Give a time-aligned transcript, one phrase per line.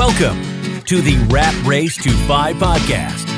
[0.00, 0.42] Welcome
[0.84, 3.28] to the Rat Race to Five podcast,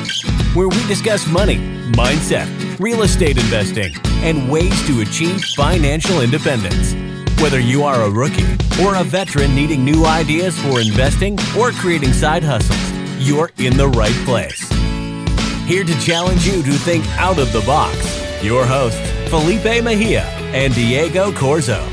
[0.55, 1.57] where we discuss money,
[1.91, 2.47] mindset,
[2.79, 3.93] real estate investing,
[4.23, 6.93] and ways to achieve financial independence.
[7.41, 8.49] Whether you are a rookie
[8.81, 12.79] or a veteran needing new ideas for investing or creating side hustles,
[13.19, 14.61] you're in the right place.
[15.67, 17.97] Here to challenge you to think out of the box,
[18.41, 20.23] your hosts, Felipe Mejia
[20.53, 21.92] and Diego Corzo.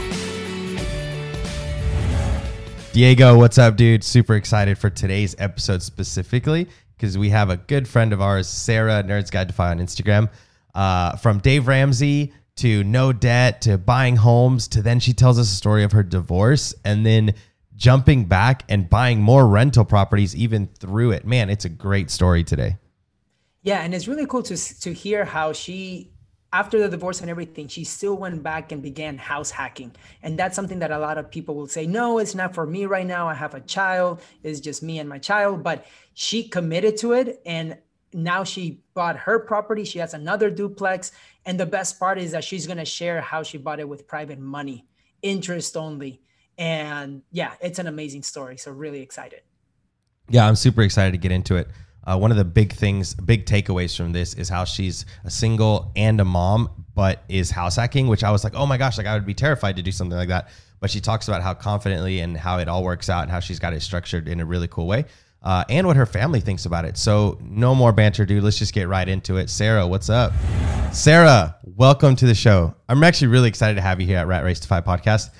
[2.92, 4.02] Diego, what's up, dude?
[4.02, 9.04] Super excited for today's episode specifically because we have a good friend of ours, Sarah,
[9.04, 10.28] Nerds Guide to Fi on Instagram.
[10.74, 15.52] Uh, from Dave Ramsey to no debt to buying homes to then she tells us
[15.52, 17.34] a story of her divorce and then
[17.76, 21.24] jumping back and buying more rental properties even through it.
[21.24, 22.76] Man, it's a great story today.
[23.62, 26.09] Yeah, and it's really cool to to hear how she
[26.52, 29.94] after the divorce and everything, she still went back and began house hacking.
[30.22, 32.86] And that's something that a lot of people will say, no, it's not for me
[32.86, 33.28] right now.
[33.28, 34.20] I have a child.
[34.42, 35.62] It's just me and my child.
[35.62, 37.40] But she committed to it.
[37.46, 37.78] And
[38.12, 39.84] now she bought her property.
[39.84, 41.12] She has another duplex.
[41.46, 44.08] And the best part is that she's going to share how she bought it with
[44.08, 44.88] private money,
[45.22, 46.20] interest only.
[46.58, 48.58] And yeah, it's an amazing story.
[48.58, 49.40] So, really excited.
[50.28, 51.68] Yeah, I'm super excited to get into it.
[52.04, 55.92] Uh, one of the big things, big takeaways from this is how she's a single
[55.96, 59.06] and a mom, but is house hacking, which I was like, oh my gosh, like
[59.06, 60.48] I would be terrified to do something like that.
[60.80, 63.58] But she talks about how confidently and how it all works out and how she's
[63.58, 65.04] got it structured in a really cool way.
[65.42, 66.98] Uh, and what her family thinks about it.
[66.98, 68.44] So, no more banter, dude.
[68.44, 69.48] Let's just get right into it.
[69.48, 70.32] Sarah, what's up?
[70.92, 72.74] Sarah, welcome to the show.
[72.90, 75.30] I'm actually really excited to have you here at Rat Race to Five podcast.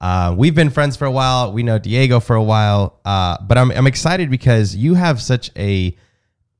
[0.00, 1.52] Uh, we've been friends for a while.
[1.52, 5.50] We know Diego for a while, uh, but I'm, I'm excited because you have such
[5.56, 5.96] a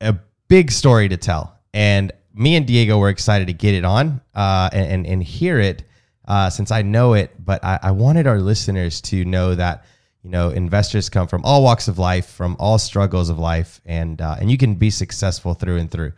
[0.00, 0.16] a
[0.48, 4.70] big story to tell, and me and Diego were excited to get it on uh,
[4.72, 5.82] and, and, and hear it
[6.26, 7.34] uh, since I know it.
[7.44, 9.84] But I, I wanted our listeners to know that
[10.22, 14.20] you know investors come from all walks of life, from all struggles of life, and
[14.20, 16.12] uh, and you can be successful through and through.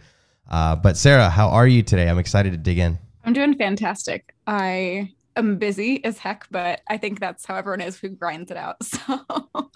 [0.50, 2.08] Uh, but Sarah, how are you today?
[2.08, 2.98] I'm excited to dig in.
[3.24, 4.34] I'm doing fantastic.
[4.46, 8.56] I am busy as heck, but I think that's how everyone is who grinds it
[8.56, 8.76] out.
[9.06, 9.24] So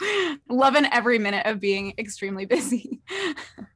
[0.48, 3.00] loving every minute of being extremely busy.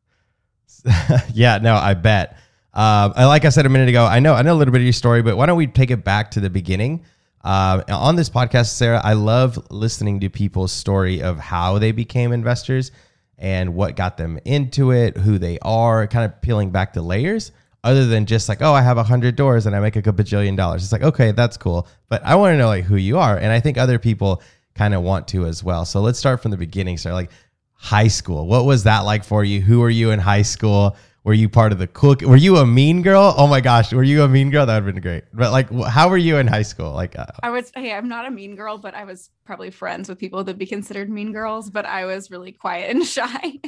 [1.34, 2.38] yeah, no, I bet.
[2.74, 4.84] Uh, like I said a minute ago, I know I know a little bit of
[4.84, 7.04] your story, but why don't we take it back to the beginning?
[7.42, 12.32] Uh, on this podcast, Sarah, I love listening to people's story of how they became
[12.32, 12.90] investors
[13.38, 17.52] and what got them into it, who they are, kind of peeling back the layers
[17.84, 20.56] other than just like, oh, I have a hundred doors and I make a bajillion
[20.56, 20.82] dollars.
[20.82, 21.86] It's like, okay, that's cool.
[22.08, 23.36] But I want to know like who you are.
[23.36, 24.42] And I think other people
[24.74, 25.84] kind of want to as well.
[25.84, 26.98] So let's start from the beginning.
[26.98, 27.30] So like
[27.78, 28.46] high school.
[28.46, 29.60] What was that like for you?
[29.60, 30.96] Who were you in high school?
[31.24, 32.16] Were you part of the cool?
[32.22, 33.34] Were you a mean girl?
[33.36, 34.66] Oh my gosh, were you a mean girl?
[34.66, 35.24] That would have been great.
[35.32, 36.92] But like, how were you in high school?
[36.92, 37.70] Like, uh, I was.
[37.74, 40.66] Hey, I'm not a mean girl, but I was probably friends with people that'd be
[40.66, 41.70] considered mean girls.
[41.70, 43.60] But I was really quiet and shy.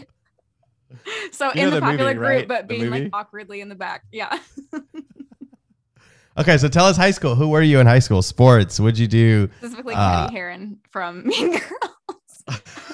[1.33, 2.49] so in the, the, popular movie, group, right?
[2.49, 4.05] but being like awkwardly in the back.
[4.11, 4.39] Yeah.
[6.39, 7.35] okay, so tell us high school.
[7.35, 8.23] Who were you in high school?
[8.23, 8.81] Sports?
[8.81, 9.51] What'd you do?
[9.59, 12.90] Specifically, uh, Cady Heron from Mean Girls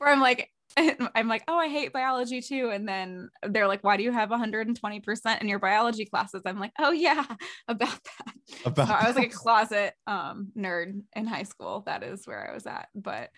[0.00, 2.70] where I'm like, I'm like, oh, I hate biology too.
[2.70, 6.42] And then they're like, why do you have 120% in your biology classes?
[6.46, 7.24] I'm like, oh yeah,
[7.68, 8.34] about that.
[8.64, 11.82] About so I was like a closet um, nerd in high school.
[11.86, 12.88] That is where I was at.
[12.94, 13.30] But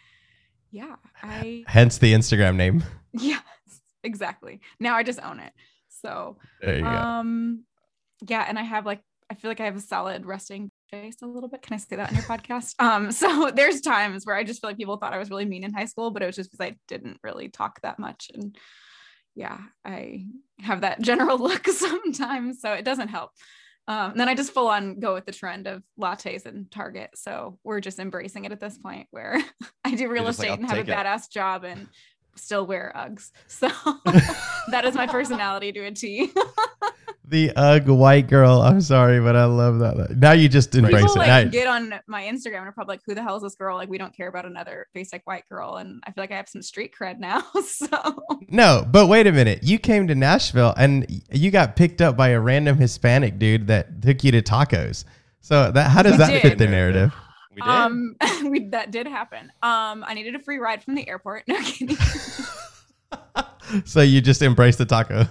[0.71, 2.83] yeah, I hence the Instagram name.
[3.15, 3.43] Yes,
[4.03, 4.63] exactly.
[4.81, 5.53] Now I just own it.
[5.91, 7.65] So um
[8.25, 8.35] go.
[8.35, 11.27] yeah, and I have like I feel like I have a solid resting face a
[11.27, 11.63] little bit.
[11.63, 12.75] Can I say that on your podcast?
[12.79, 15.65] Um, so there's times where I just feel like people thought I was really mean
[15.65, 18.31] in high school, but it was just because I didn't really talk that much.
[18.35, 18.55] And
[19.35, 19.57] yeah,
[19.87, 20.27] I
[20.61, 22.61] have that general look sometimes.
[22.61, 23.31] So it doesn't help.
[23.89, 27.13] Um, then I just full on go with the trend of lattes and Target.
[27.15, 29.43] So we're just embracing it at this point where
[29.85, 30.87] I do real estate like, and have a it.
[30.87, 31.89] badass job and
[32.37, 33.31] still wear Uggs.
[33.47, 33.69] So
[34.69, 36.31] that is my personality to a T.
[37.33, 38.61] the UGG white girl.
[38.61, 40.17] I'm sorry, but I love that.
[40.17, 41.19] Now you just embrace People, it.
[41.19, 43.57] Like, now, get on my Instagram and are probably like, "Who the hell is this
[43.57, 46.37] girl?" Like, we don't care about another basic white girl, and I feel like I
[46.37, 47.43] have some street cred now.
[47.63, 49.63] So no, but wait a minute.
[49.63, 54.03] You came to Nashville and you got picked up by a random Hispanic dude that
[54.03, 55.05] took you to tacos.
[55.41, 56.43] So that how does we that did.
[56.43, 57.15] fit the narrative?
[57.55, 57.69] We did.
[57.69, 58.17] Um,
[58.51, 59.51] we, that did happen.
[59.63, 61.45] Um, I needed a free ride from the airport.
[61.49, 61.97] No kidding.
[63.85, 65.27] so you just embraced the taco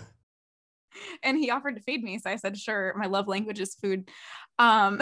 [1.24, 2.20] and he offered to feed me.
[2.20, 2.94] So I said, sure.
[2.98, 4.10] My love language is food.
[4.60, 5.02] Um,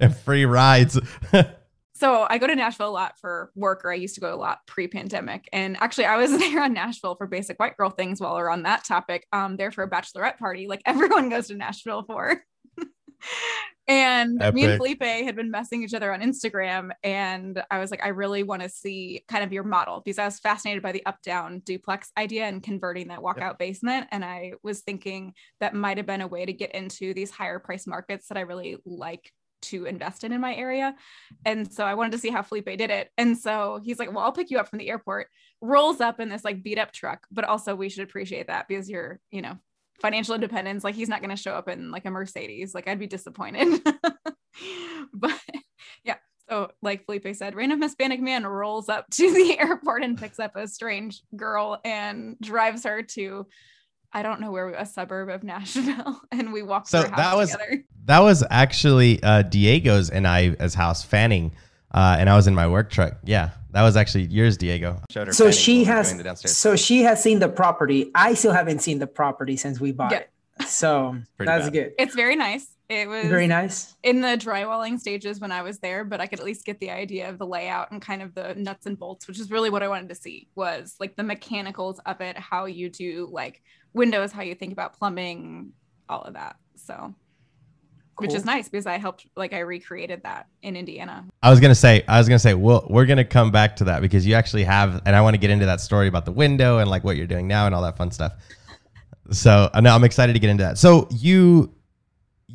[0.00, 0.98] and free rides.
[1.94, 4.36] so I go to Nashville a lot for work, or I used to go a
[4.36, 5.48] lot pre-pandemic.
[5.52, 8.20] And actually, I was there on Nashville for basic white girl things.
[8.20, 11.54] While we're on that topic, um, there for a bachelorette party, like everyone goes to
[11.54, 12.42] Nashville for.
[13.88, 14.54] And Epic.
[14.54, 16.90] me and Felipe had been messing each other on Instagram.
[17.04, 20.24] And I was like, I really want to see kind of your model because I
[20.24, 23.58] was fascinated by the up down duplex idea and converting that walkout yep.
[23.58, 24.08] basement.
[24.10, 27.60] And I was thinking that might have been a way to get into these higher
[27.60, 30.94] price markets that I really like to invest in in my area.
[31.44, 33.10] And so I wanted to see how Felipe did it.
[33.16, 35.28] And so he's like, Well, I'll pick you up from the airport,
[35.60, 37.26] rolls up in this like beat up truck.
[37.30, 39.58] But also, we should appreciate that because you're, you know,
[40.00, 40.84] financial independence.
[40.84, 42.74] Like he's not going to show up in like a Mercedes.
[42.74, 43.80] Like I'd be disappointed.
[45.12, 45.40] but
[46.04, 46.16] yeah.
[46.48, 50.56] So like Felipe said, random Hispanic man rolls up to the airport and picks up
[50.56, 53.46] a strange girl and drives her to
[54.12, 56.88] I don't know where a suburb of Nashville, and we walked.
[56.88, 57.84] So that was together.
[58.04, 61.54] that was actually uh, Diego's and I as house fanning,
[61.92, 63.18] uh, and I was in my work truck.
[63.24, 65.02] Yeah, that was actually yours, Diego.
[65.32, 66.40] So she has.
[66.50, 68.10] So she has seen the property.
[68.14, 70.30] I still haven't seen the property since we bought it.
[70.66, 71.72] So that's bad.
[71.74, 71.92] good.
[71.98, 72.68] It's very nice.
[72.88, 76.38] It was very nice in the drywalling stages when I was there, but I could
[76.38, 79.28] at least get the idea of the layout and kind of the nuts and bolts,
[79.28, 82.64] which is really what I wanted to see was like the mechanicals of it, how
[82.64, 83.60] you do like
[83.92, 85.72] windows, how you think about plumbing,
[86.08, 86.56] all of that.
[86.76, 87.14] So
[88.16, 88.28] Cool.
[88.28, 91.26] which is nice because I helped like I recreated that in Indiana.
[91.42, 94.00] I was gonna say I was gonna say well we're gonna come back to that
[94.00, 96.78] because you actually have and I want to get into that story about the window
[96.78, 98.32] and like what you're doing now and all that fun stuff.
[99.32, 100.78] So uh, I know I'm excited to get into that.
[100.78, 101.74] So you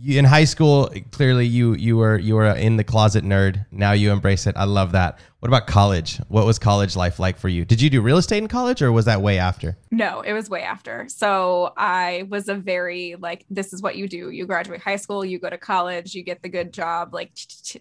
[0.01, 3.65] you, in high school, clearly you you were you were in the closet nerd.
[3.71, 4.56] Now you embrace it.
[4.57, 5.19] I love that.
[5.39, 6.18] What about college?
[6.27, 7.65] What was college life like for you?
[7.65, 9.77] Did you do real estate in college, or was that way after?
[9.92, 11.07] No, it was way after.
[11.07, 14.31] So I was a very like this is what you do.
[14.31, 17.31] You graduate high school, you go to college, you get the good job, like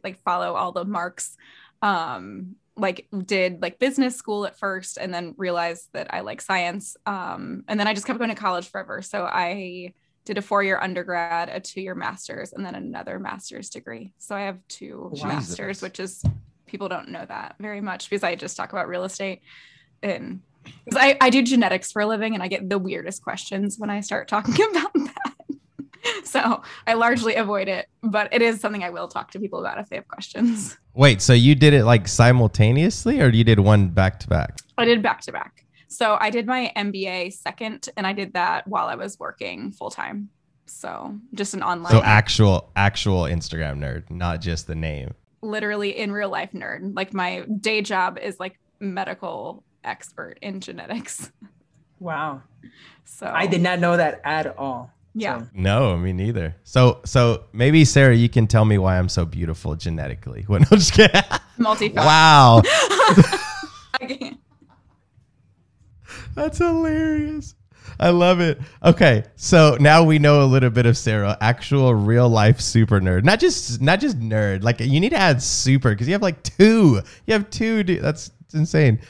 [0.04, 1.36] like follow all the marks.
[1.82, 6.96] Um, like did like business school at first, and then realized that I like science.
[7.06, 9.02] Um, and then I just kept going to college forever.
[9.02, 9.94] So I
[10.24, 14.12] did a four year undergrad, a two year master's, and then another master's degree.
[14.18, 15.28] So I have two Jesus.
[15.28, 16.22] masters, which is
[16.66, 19.42] people don't know that very much because I just talk about real estate
[20.02, 23.76] and because I, I do genetics for a living and I get the weirdest questions
[23.78, 26.24] when I start talking about that.
[26.24, 29.78] so I largely avoid it, but it is something I will talk to people about
[29.78, 30.76] if they have questions.
[30.94, 34.58] Wait, so you did it like simultaneously or you did one back to back?
[34.76, 35.64] I did back to back.
[35.90, 39.90] So I did my MBA second, and I did that while I was working full
[39.90, 40.30] time.
[40.66, 41.90] So just an online.
[41.90, 45.14] So actual, actual Instagram nerd, not just the name.
[45.42, 46.94] Literally in real life nerd.
[46.94, 51.30] Like my day job is like medical expert in genetics.
[52.00, 52.40] Wow.
[53.04, 54.90] So I did not know that at all.
[55.14, 55.40] Yeah.
[55.40, 55.46] So.
[55.52, 56.56] No, me neither.
[56.64, 60.44] So, so maybe Sarah, you can tell me why I'm so beautiful genetically.
[60.48, 60.62] What?
[60.62, 61.20] No, just kidding.
[61.58, 61.90] Multi.
[61.90, 62.62] Wow.
[66.34, 67.54] That's hilarious.
[67.98, 68.60] I love it.
[68.84, 73.24] Okay, so now we know a little bit of Sarah, actual real life super nerd.
[73.24, 74.62] Not just not just nerd.
[74.62, 77.00] Like you need to add super because you have like two.
[77.26, 77.82] You have two.
[77.82, 79.00] Dude, that's insane.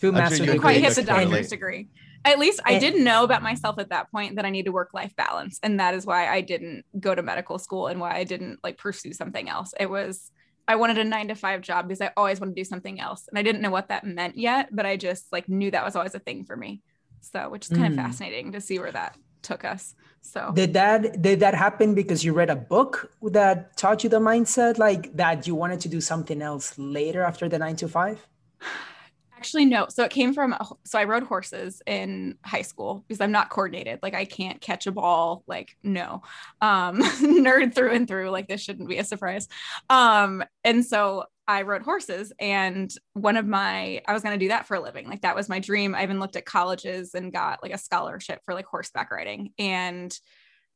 [0.00, 1.88] Two master sure quite hit the doctor's degree.
[2.24, 4.92] At least I didn't know about myself at that point that I need to work
[4.92, 8.24] life balance, and that is why I didn't go to medical school and why I
[8.24, 9.72] didn't like pursue something else.
[9.78, 10.30] It was
[10.68, 13.26] I wanted a nine to five job because I always wanted to do something else.
[13.26, 15.96] And I didn't know what that meant yet, but I just like knew that was
[15.96, 16.82] always a thing for me.
[17.22, 17.98] So, which is kind mm.
[17.98, 19.94] of fascinating to see where that took us.
[20.20, 24.20] So, did that did that happen because you read a book that taught you the
[24.20, 28.26] mindset like that you wanted to do something else later after the 9 to 5?
[29.38, 29.86] Actually, no.
[29.88, 34.00] So it came from, so I rode horses in high school because I'm not coordinated.
[34.02, 35.44] Like I can't catch a ball.
[35.46, 36.22] Like, no.
[36.60, 38.30] Um, nerd through and through.
[38.30, 39.46] Like this shouldn't be a surprise.
[39.88, 44.48] Um, and so I rode horses and one of my, I was going to do
[44.48, 45.08] that for a living.
[45.08, 45.94] Like that was my dream.
[45.94, 49.52] I even looked at colleges and got like a scholarship for like horseback riding.
[49.56, 50.18] And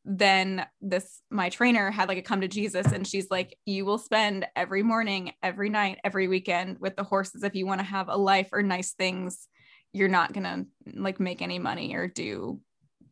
[0.04, 3.98] then this my trainer had like a come to jesus and she's like you will
[3.98, 8.08] spend every morning every night every weekend with the horses if you want to have
[8.08, 9.48] a life or nice things.
[9.92, 12.60] You're not gonna like make any money or do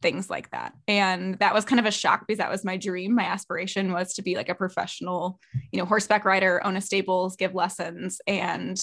[0.03, 0.73] things like that.
[0.89, 3.15] And that was kind of a shock because that was my dream.
[3.15, 5.39] My aspiration was to be like a professional
[5.73, 8.81] you know horseback rider own a stables give lessons and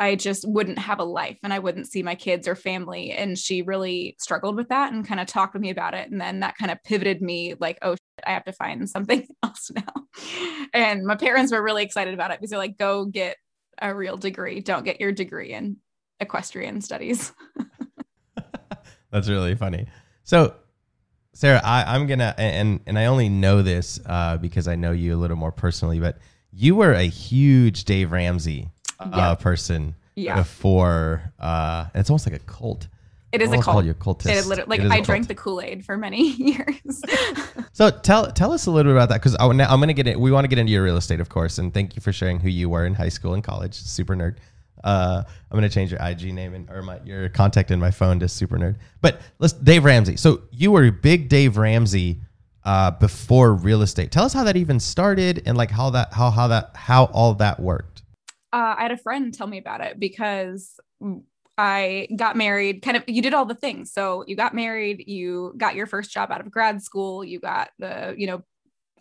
[0.00, 3.10] I just wouldn't have a life and I wouldn't see my kids or family.
[3.10, 6.10] And she really struggled with that and kind of talked with me about it.
[6.10, 9.26] And then that kind of pivoted me like, oh, shit, I have to find something
[9.42, 9.82] else now.
[10.72, 13.36] And my parents were really excited about it because they're like, go get
[13.80, 14.60] a real degree.
[14.60, 15.78] Don't get your degree in
[16.20, 17.32] equestrian studies.
[19.10, 19.86] That's really funny.
[20.22, 20.54] So,
[21.32, 25.14] Sarah, I, am gonna and and I only know this uh, because I know you
[25.14, 26.18] a little more personally, but
[26.52, 30.36] you were a huge Dave Ramsey uh, person yeah.
[30.36, 31.32] before.
[31.38, 32.88] Uh, it's almost like a cult.
[33.30, 33.84] It is a cult.
[33.84, 34.30] You a cultist.
[34.30, 37.02] It literally, like I drank the Kool Aid for many years.
[37.72, 40.18] so tell tell us a little bit about that because I'm going to get it.
[40.18, 42.40] We want to get into your real estate, of course, and thank you for sharing
[42.40, 43.74] who you were in high school and college.
[43.74, 44.36] Super nerd.
[44.82, 47.90] Uh, I'm going to change your IG name and or my your contact in my
[47.90, 48.76] phone to Super Nerd.
[49.00, 50.16] But let's Dave Ramsey.
[50.16, 52.20] So you were a big Dave Ramsey
[52.64, 54.12] uh, before real estate.
[54.12, 57.34] Tell us how that even started and like how that how how that how all
[57.34, 57.97] that worked.
[58.52, 60.78] Uh, I had a friend tell me about it because
[61.58, 63.92] I got married, kind of, you did all the things.
[63.92, 67.70] So you got married, you got your first job out of grad school, you got
[67.78, 68.44] the, you know,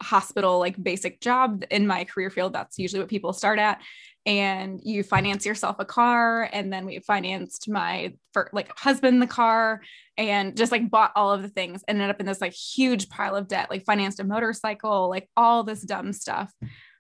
[0.02, 2.54] hospital like basic job in my career field.
[2.54, 3.82] That's usually what people start at.
[4.26, 6.50] And you finance yourself a car.
[6.52, 9.82] And then we financed my for like husband the car
[10.18, 13.36] and just like bought all of the things, ended up in this like huge pile
[13.36, 16.52] of debt, like financed a motorcycle, like all this dumb stuff.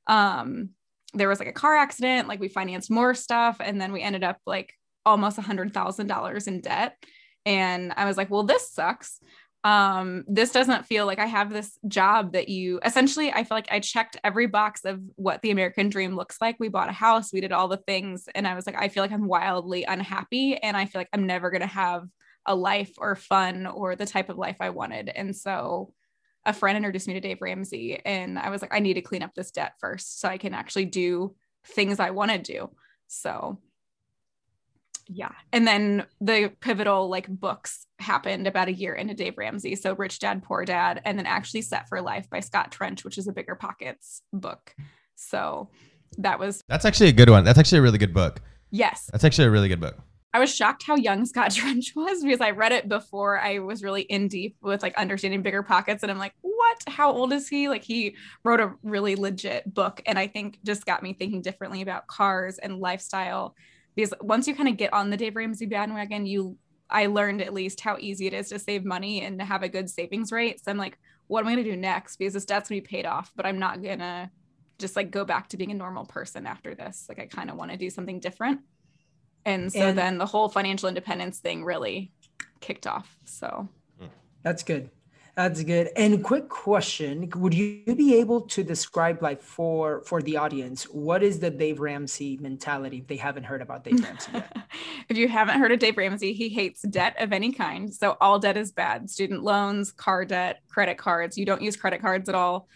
[0.07, 0.69] Um,
[1.13, 4.23] there was like a car accident, like we financed more stuff, and then we ended
[4.23, 4.73] up like
[5.05, 6.97] almost a hundred thousand dollars in debt.
[7.45, 9.19] And I was like, well, this sucks.
[9.63, 13.71] Um, this doesn't feel like I have this job that you essentially, I feel like
[13.71, 16.57] I checked every box of what the American dream looks like.
[16.59, 18.29] We bought a house, we did all the things.
[18.35, 20.55] And I was like, I feel like I'm wildly unhappy.
[20.57, 22.03] And I feel like I'm never going to have
[22.45, 25.09] a life or fun or the type of life I wanted.
[25.09, 25.91] And so
[26.47, 28.01] a friend introduced me to Dave Ramsey.
[28.03, 30.53] And I was like, I need to clean up this debt first so I can
[30.53, 31.35] actually do
[31.65, 32.71] things I want to do.
[33.07, 33.59] So
[35.09, 35.31] yeah.
[35.53, 39.75] And then the pivotal like books happened about a year into dave ramsey.
[39.75, 43.17] So rich dad poor dad and then actually set for life by scott trench which
[43.17, 44.73] is a bigger pockets book.
[45.15, 45.69] So
[46.17, 47.43] that was that's actually a good one.
[47.43, 48.41] That's actually a really good book.
[48.71, 49.09] Yes.
[49.11, 49.97] That's actually a really good book
[50.33, 53.81] I was shocked how young Scott Trench was because I read it before I was
[53.81, 56.03] really in deep with like understanding bigger pockets.
[56.03, 56.77] And I'm like, what?
[56.87, 57.69] How old is he?
[57.69, 60.01] Like, he wrote a really legit book.
[60.05, 63.55] And I think just got me thinking differently about cars and lifestyle
[63.95, 66.57] because once you kind of get on the Dave Ramsey bandwagon, you
[66.89, 69.69] I learned at least how easy it is to save money and to have a
[69.69, 70.63] good savings rate.
[70.63, 72.15] So I'm like, what am I gonna do next?
[72.15, 74.31] Because this debt's gonna be paid off, but I'm not gonna
[74.79, 77.05] just like go back to being a normal person after this.
[77.09, 78.61] Like I kind of want to do something different.
[79.47, 82.11] And so and then the whole financial independence thing really
[82.59, 83.15] kicked off.
[83.23, 83.69] So
[84.43, 84.89] that's good.
[85.37, 85.89] That's good.
[85.95, 91.23] And quick question: Would you be able to describe, like, for for the audience, what
[91.23, 92.97] is the Dave Ramsey mentality?
[92.97, 94.57] If they haven't heard about Dave Ramsey yet.
[95.09, 97.93] if you haven't heard of Dave Ramsey, he hates debt of any kind.
[97.93, 101.37] So all debt is bad: student loans, car debt, credit cards.
[101.37, 102.67] You don't use credit cards at all.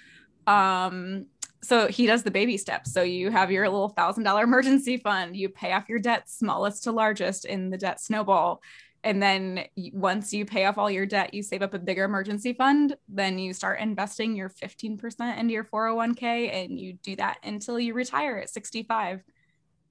[0.46, 1.26] Um,
[1.64, 2.92] so he does the baby steps.
[2.92, 5.36] So you have your little thousand dollar emergency fund.
[5.36, 8.62] You pay off your debt, smallest to largest, in the debt snowball
[9.04, 12.54] and then once you pay off all your debt you save up a bigger emergency
[12.54, 17.80] fund then you start investing your 15% into your 401k and you do that until
[17.80, 19.24] you retire at 65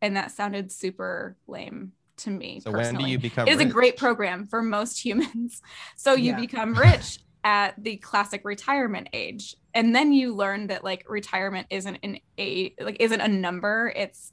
[0.03, 2.97] and that sounded super lame to me so personally.
[2.97, 5.61] when do you become it is a great program for most humans
[5.97, 6.41] so you yeah.
[6.41, 11.99] become rich at the classic retirement age and then you learn that like retirement isn't
[12.03, 14.33] an a like isn't a number it's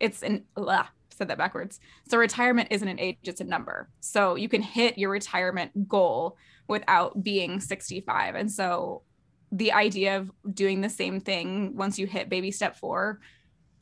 [0.00, 1.80] it's an ugh, said that backwards.
[2.08, 3.90] So retirement isn't an age, it's a number.
[4.00, 6.36] So you can hit your retirement goal
[6.68, 8.34] without being 65.
[8.34, 9.02] And so
[9.50, 13.20] the idea of doing the same thing once you hit baby step four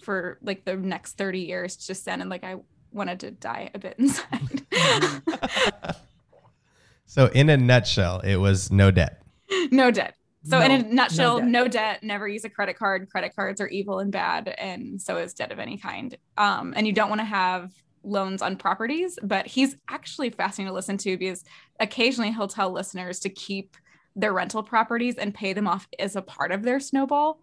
[0.03, 2.57] for like the next 30 years just sounded like I
[2.93, 4.67] wanted to die a bit inside.
[7.17, 9.23] so in a nutshell, it was no debt.
[9.71, 10.15] No debt.
[10.45, 11.49] So no, in a nutshell, no debt.
[11.49, 12.03] no debt.
[12.03, 13.09] never use a credit card.
[13.09, 16.15] Credit cards are evil and bad, and so is debt of any kind.
[16.37, 19.19] Um, and you don't want to have loans on properties.
[19.23, 21.43] But he's actually fascinating to listen to because
[21.81, 23.79] occasionally he'll tell listeners to keep
[24.15, 27.41] their rental properties and pay them off as a part of their snowball.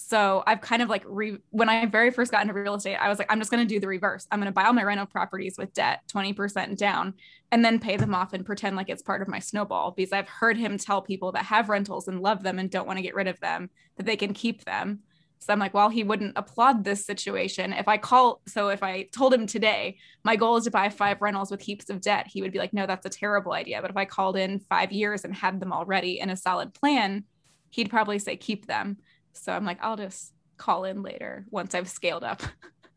[0.00, 3.08] So I've kind of like re- when I very first got into real estate, I
[3.08, 4.26] was like, I'm just to do the reverse.
[4.30, 7.14] I'm to buy all my rental properties with debt, 20% down,
[7.52, 10.28] and then pay them off and pretend like it's part of my snowball because I've
[10.28, 13.14] heard him tell people that have rentals and love them and don't want to get
[13.14, 15.00] rid of them that they can keep them.
[15.38, 17.72] So I'm like, well, he wouldn't applaud this situation.
[17.72, 21.22] If I call, so if I told him today, my goal is to buy five
[21.22, 23.80] rentals with heaps of debt, he would be like, no, that's a terrible idea.
[23.80, 27.24] But if I called in five years and had them already in a solid plan,
[27.70, 28.98] he'd probably say, keep them.
[29.32, 32.42] So I'm like, I'll just call in later once I've scaled up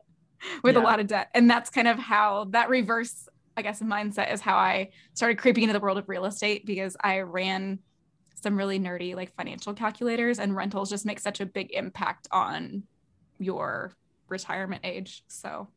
[0.63, 0.81] with yeah.
[0.81, 1.29] a lot of debt.
[1.33, 5.63] And that's kind of how that reverse, I guess, mindset is how I started creeping
[5.63, 7.79] into the world of real estate because I ran
[8.35, 12.83] some really nerdy like financial calculators and rentals just make such a big impact on
[13.39, 13.93] your
[14.27, 15.23] retirement age.
[15.27, 15.69] So,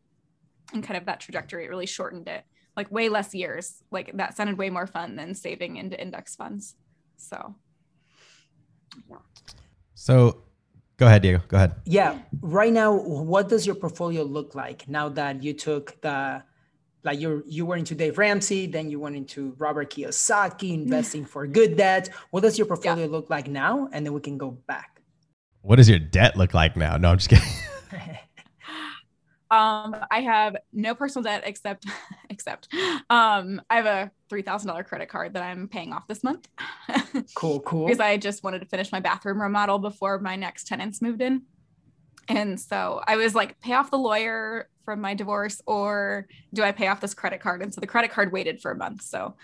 [0.73, 2.45] and kind of that trajectory it really shortened it
[2.77, 3.83] like way less years.
[3.91, 6.75] Like that sounded way more fun than saving into index funds.
[7.17, 7.55] So,
[9.09, 9.17] yeah.
[9.95, 10.43] So
[10.99, 11.43] Go ahead, Diego.
[11.49, 11.75] Go ahead.
[11.85, 12.19] Yeah.
[12.41, 16.43] Right now, what does your portfolio look like now that you took the
[17.05, 21.47] like you you were into Dave Ramsey, then you went into Robert Kiyosaki, investing for
[21.47, 22.11] good debt.
[22.31, 23.11] What does your portfolio yeah.
[23.11, 23.89] look like now?
[23.93, 25.03] And then we can go back.
[25.63, 26.97] What does your debt look like now?
[26.97, 27.45] No, I'm just kidding.
[29.51, 31.87] um, I have no personal debt except
[32.31, 32.69] except
[33.09, 36.49] um, I have a three thousand dollar credit card that I'm paying off this month.
[37.35, 37.87] cool, cool.
[37.87, 41.43] because I just wanted to finish my bathroom remodel before my next tenants moved in.
[42.29, 46.73] And so I was like, pay off the lawyer from my divorce, or do I
[46.73, 47.63] pay off this credit card?
[47.63, 49.03] And so the credit card waited for a month.
[49.03, 49.37] So,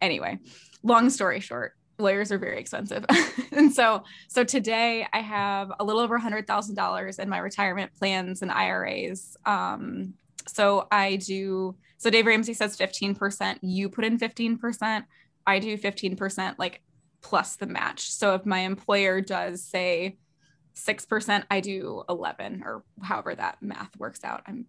[0.00, 0.38] anyway,
[0.82, 3.04] long story short, lawyers are very expensive.
[3.52, 7.38] and so, so today I have a little over a hundred thousand dollars in my
[7.38, 9.36] retirement plans and IRAs.
[9.44, 10.14] Um,
[10.46, 11.76] so I do.
[11.98, 13.58] So Dave Ramsey says fifteen percent.
[13.62, 15.04] You put in fifteen percent.
[15.46, 16.82] I do fifteen percent, like
[17.20, 18.10] plus the match.
[18.10, 20.18] So if my employer does say
[20.76, 24.42] 6%, I do 11 or however that math works out.
[24.46, 24.66] I'm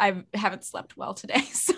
[0.00, 1.44] I haven't slept well today.
[1.52, 1.74] So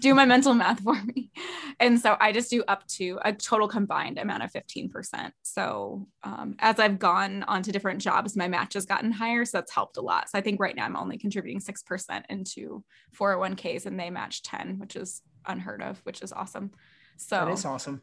[0.00, 1.32] do my mental math for me.
[1.80, 5.32] And so I just do up to a total combined amount of 15%.
[5.42, 9.44] So um, as I've gone on to different jobs, my match has gotten higher.
[9.44, 10.30] So that's helped a lot.
[10.30, 12.84] So I think right now I'm only contributing 6% into
[13.18, 16.70] 401ks and they match 10, which is unheard of, which is awesome.
[17.16, 18.00] So that is awesome.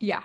[0.00, 0.22] Yeah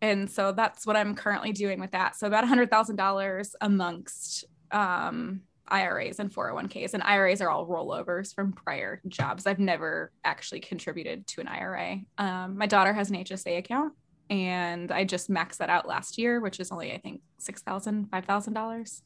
[0.00, 2.16] and so that's what I'm currently doing with that.
[2.16, 9.00] So about $100,000 amongst um, IRAs and 401ks, and IRAs are all rollovers from prior
[9.08, 9.46] jobs.
[9.46, 12.00] I've never actually contributed to an IRA.
[12.18, 13.94] Um, my daughter has an HSA account,
[14.30, 18.10] and I just maxed that out last year, which is only I think six thousand,
[18.10, 19.02] five thousand dollars.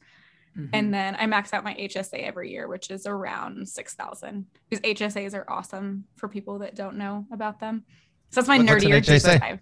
[0.57, 0.69] Mm-hmm.
[0.73, 4.45] And then I max out my HSA every year, which is around six thousand.
[4.69, 7.85] Because HSAs are awesome for people that don't know about them.
[8.33, 9.59] So that's my what, nerdier HSA?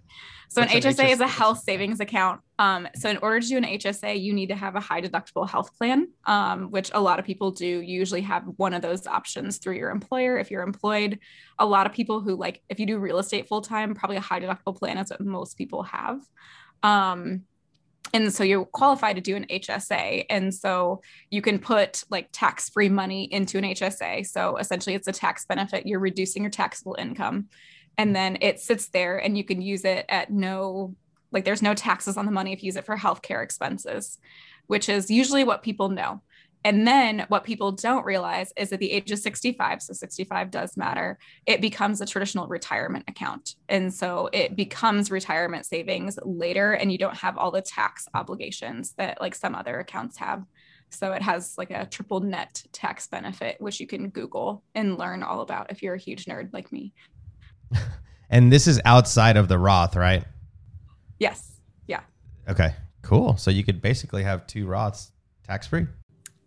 [0.48, 2.40] So what's an, HSA, an HSA is a health savings account.
[2.58, 5.48] Um, so in order to do an HSA, you need to have a high deductible
[5.48, 7.66] health plan, um, which a lot of people do.
[7.66, 10.38] You usually have one of those options through your employer.
[10.38, 11.18] If you're employed,
[11.58, 14.20] a lot of people who like, if you do real estate full time, probably a
[14.20, 16.20] high deductible plan is what most people have.
[16.82, 17.42] Um,
[18.14, 20.26] and so you're qualified to do an HSA.
[20.30, 24.26] And so you can put like tax free money into an HSA.
[24.26, 25.86] So essentially, it's a tax benefit.
[25.86, 27.48] You're reducing your taxable income
[27.98, 30.94] and then it sits there and you can use it at no
[31.30, 34.18] like there's no taxes on the money if you use it for healthcare expenses
[34.66, 36.22] which is usually what people know.
[36.64, 40.76] And then what people don't realize is at the age of 65 so 65 does
[40.76, 43.56] matter it becomes a traditional retirement account.
[43.68, 48.94] And so it becomes retirement savings later and you don't have all the tax obligations
[48.94, 50.44] that like some other accounts have.
[50.90, 55.22] So it has like a triple net tax benefit which you can google and learn
[55.22, 56.92] all about if you're a huge nerd like me
[58.30, 60.24] and this is outside of the Roth, right?
[61.18, 61.52] Yes.
[61.86, 62.00] Yeah.
[62.48, 62.74] Okay.
[63.02, 63.36] Cool.
[63.36, 65.10] So you could basically have two Roths
[65.44, 65.86] tax free.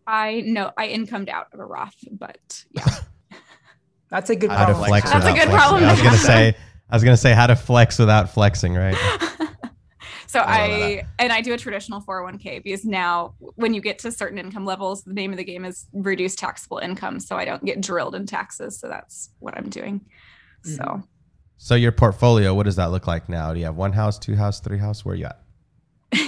[0.07, 2.85] I know I incomed out of a Roth, but yeah.
[4.09, 4.89] That's a good problem.
[4.89, 5.49] That's a good flexing.
[5.49, 5.83] problem.
[5.83, 6.55] I was gonna say
[6.89, 8.95] I was gonna say how to flex without flexing, right?
[10.27, 14.11] so I, I and I do a traditional 401k because now when you get to
[14.11, 17.19] certain income levels, the name of the game is reduce taxable income.
[17.19, 18.79] So I don't get drilled in taxes.
[18.79, 20.01] So that's what I'm doing.
[20.65, 20.75] Mm-hmm.
[20.75, 21.03] So
[21.57, 23.53] so your portfolio, what does that look like now?
[23.53, 25.05] Do you have one house, two house, three house?
[25.05, 25.41] Where you at?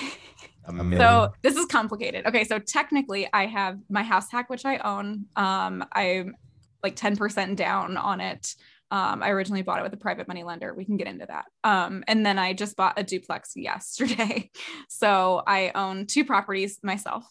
[0.98, 2.26] so this is complicated.
[2.26, 5.26] Okay, so technically I have my house hack, which I own.
[5.36, 6.36] Um, I'm
[6.84, 8.56] like 10% down on it.
[8.90, 10.74] Um, I originally bought it with a private money lender.
[10.74, 11.46] We can get into that.
[11.64, 14.50] Um, and then I just bought a duplex yesterday.
[14.90, 17.26] so I own two properties myself.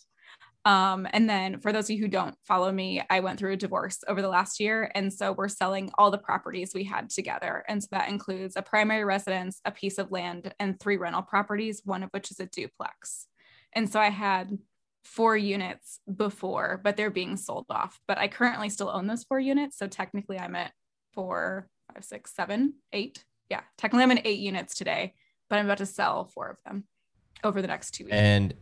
[0.66, 3.56] Um, and then for those of you who don't follow me, I went through a
[3.56, 4.90] divorce over the last year.
[4.96, 7.64] And so we're selling all the properties we had together.
[7.68, 11.82] And so that includes a primary residence, a piece of land, and three rental properties,
[11.84, 13.28] one of which is a duplex.
[13.74, 14.58] And so I had
[15.04, 18.00] four units before, but they're being sold off.
[18.08, 19.78] But I currently still own those four units.
[19.78, 20.72] So technically I'm at
[21.14, 23.24] four, five, six, seven, eight.
[23.48, 25.14] Yeah, technically I'm at eight units today,
[25.48, 26.88] but I'm about to sell four of them
[27.44, 28.16] over the next two weeks.
[28.16, 28.54] And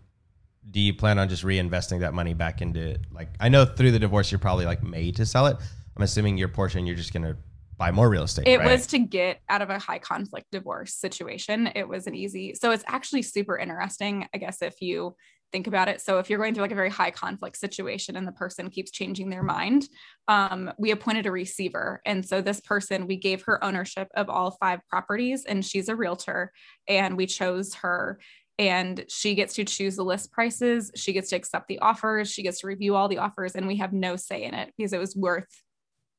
[0.70, 3.98] do you plan on just reinvesting that money back into like I know through the
[3.98, 5.57] divorce you're probably like made to sell it.
[5.96, 7.37] I'm assuming your portion you're just gonna
[7.77, 8.46] buy more real estate.
[8.46, 8.70] It right?
[8.70, 11.70] was to get out of a high conflict divorce situation.
[11.74, 12.55] It was an easy.
[12.55, 15.16] So it's actually super interesting, I guess, if you
[15.53, 16.00] think about it.
[16.00, 18.90] So if you're going through like a very high conflict situation and the person keeps
[18.90, 19.88] changing their mind,
[20.27, 22.00] um, we appointed a receiver.
[22.05, 25.94] And so this person, we gave her ownership of all five properties and she's a
[25.94, 26.50] realtor
[26.88, 28.18] and we chose her
[28.59, 30.90] and she gets to choose the list prices.
[30.95, 32.31] She gets to accept the offers.
[32.31, 34.93] She gets to review all the offers and we have no say in it because
[34.93, 35.49] it was worth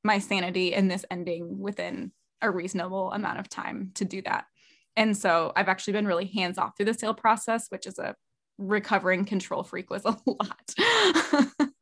[0.03, 4.45] my sanity in this ending within a reasonable amount of time to do that.
[4.97, 8.15] And so i've actually been really hands off through the sale process which is a
[8.57, 11.69] recovering control freak was a lot.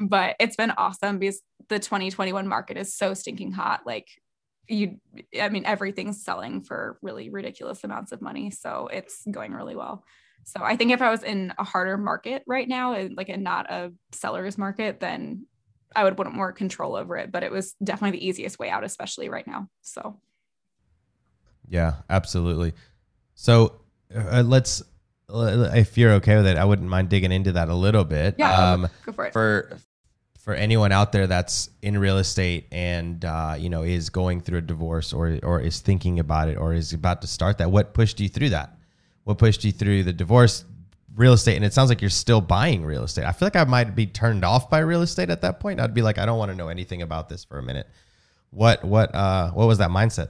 [0.00, 3.80] But it's been awesome because the 2021 market is so stinking hot.
[3.86, 4.08] Like
[4.68, 4.98] you,
[5.40, 8.50] I mean, everything's selling for really ridiculous amounts of money.
[8.50, 10.04] So it's going really well.
[10.44, 13.42] So I think if I was in a harder market right now, and like and
[13.42, 15.46] not a seller's market, then
[15.96, 17.32] I would want more control over it.
[17.32, 19.68] But it was definitely the easiest way out, especially right now.
[19.80, 20.20] So
[21.68, 22.74] yeah, absolutely.
[23.34, 23.80] So
[24.14, 24.82] uh, let's
[25.30, 28.36] if you're okay with it, I wouldn't mind digging into that a little bit.
[28.38, 29.32] Yeah, um, go for it.
[29.32, 29.78] For
[30.44, 34.58] for anyone out there that's in real estate and uh, you know is going through
[34.58, 37.94] a divorce or or is thinking about it or is about to start that, what
[37.94, 38.76] pushed you through that?
[39.24, 40.66] What pushed you through the divorce,
[41.16, 41.56] real estate?
[41.56, 43.24] And it sounds like you're still buying real estate.
[43.24, 45.80] I feel like I might be turned off by real estate at that point.
[45.80, 47.88] I'd be like, I don't want to know anything about this for a minute.
[48.50, 50.28] What what uh what was that mindset?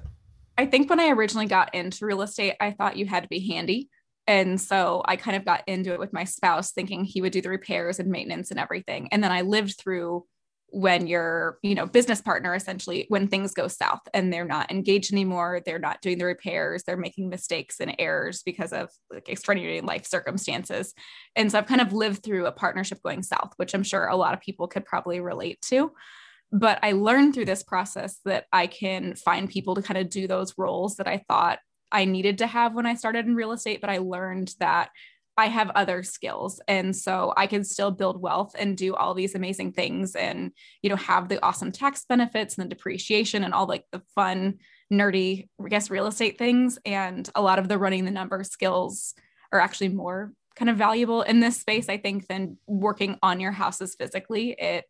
[0.56, 3.48] I think when I originally got into real estate, I thought you had to be
[3.48, 3.90] handy.
[4.26, 7.42] And so I kind of got into it with my spouse, thinking he would do
[7.42, 9.08] the repairs and maintenance and everything.
[9.12, 10.24] And then I lived through
[10.74, 15.12] when your you know business partner essentially when things go south and they're not engaged
[15.12, 19.80] anymore they're not doing the repairs they're making mistakes and errors because of like extraordinary
[19.80, 20.92] life circumstances
[21.36, 24.16] and so i've kind of lived through a partnership going south which i'm sure a
[24.16, 25.92] lot of people could probably relate to
[26.50, 30.26] but i learned through this process that i can find people to kind of do
[30.26, 31.60] those roles that i thought
[31.94, 34.90] I needed to have when I started in real estate, but I learned that
[35.36, 36.60] I have other skills.
[36.68, 40.52] And so I can still build wealth and do all these amazing things and,
[40.82, 44.58] you know, have the awesome tax benefits and the depreciation and all like the fun,
[44.92, 46.78] nerdy, I guess, real estate things.
[46.84, 49.14] And a lot of the running the number skills
[49.52, 53.52] are actually more kind of valuable in this space, I think, than working on your
[53.52, 54.52] houses physically.
[54.58, 54.84] It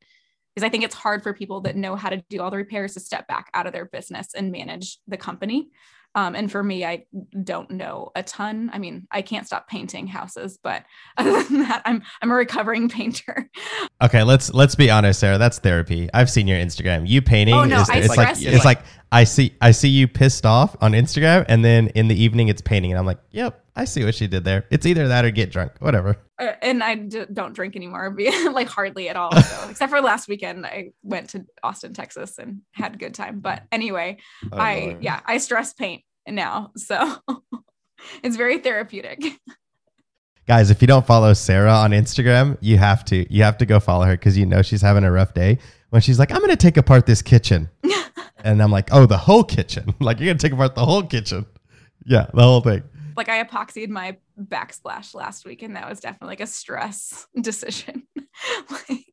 [0.55, 2.95] because I think it's hard for people that know how to do all the repairs
[2.95, 5.71] to step back out of their business and manage the company.
[6.15, 7.05] Um, and for me, I
[7.43, 8.71] don't know a ton.
[8.73, 10.85] I mean, I can't stop painting houses, but
[11.17, 13.51] other than that, I'm I'm a recovering painter.
[14.03, 15.39] Okay, let's let's be honest, Sarah.
[15.39, 16.11] That's therapy.
[16.13, 17.09] I've seen your Instagram.
[17.09, 18.81] You painting oh, no, is it's like it's like
[19.13, 22.61] I see I see you pissed off on Instagram, and then in the evening it's
[22.61, 24.67] painting, and I'm like, yep, I see what she did there.
[24.71, 26.19] It's either that or get drunk, whatever.
[26.39, 28.17] Uh, and I d- don't drink anymore,
[28.53, 29.33] like hardly at all.
[29.33, 33.41] So, except for last weekend, I went to Austin, Texas, and had a good time.
[33.41, 34.19] But anyway,
[34.53, 35.05] oh, I Lord.
[35.05, 37.19] yeah, I stress paint now, so
[38.23, 39.23] it's very therapeutic.
[40.47, 43.33] Guys, if you don't follow Sarah on Instagram, you have to.
[43.33, 45.59] You have to go follow her because you know she's having a rough day
[45.91, 47.71] when she's like, "I'm going to take apart this kitchen,"
[48.45, 49.95] and I'm like, "Oh, the whole kitchen!
[50.01, 51.47] like you're going to take apart the whole kitchen?"
[52.05, 52.83] Yeah, the whole thing
[53.17, 58.05] like I epoxied my backsplash last week, and that was definitely like a stress decision.
[58.71, 59.07] like,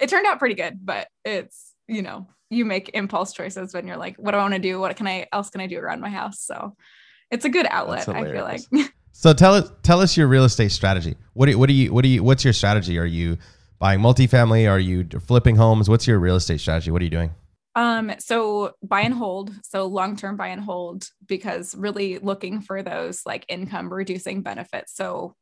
[0.00, 3.96] it turned out pretty good, but it's you know you make impulse choices when you're
[3.96, 4.78] like, what do I want to do?
[4.78, 6.40] What can I else can I do around my house?
[6.40, 6.76] So
[7.30, 8.08] it's a good outlet.
[8.08, 8.60] I feel like.
[9.12, 11.16] so tell us tell us your real estate strategy.
[11.34, 12.98] What do what do you what do you what's your strategy?
[12.98, 13.38] Are you
[13.78, 14.70] buying multifamily?
[14.70, 15.88] Are you flipping homes?
[15.88, 16.90] What's your real estate strategy?
[16.90, 17.30] What are you doing?
[17.76, 23.20] Um, so buy and hold, so long-term buy and hold, because really looking for those
[23.26, 24.96] like income reducing benefits.
[24.96, 25.36] So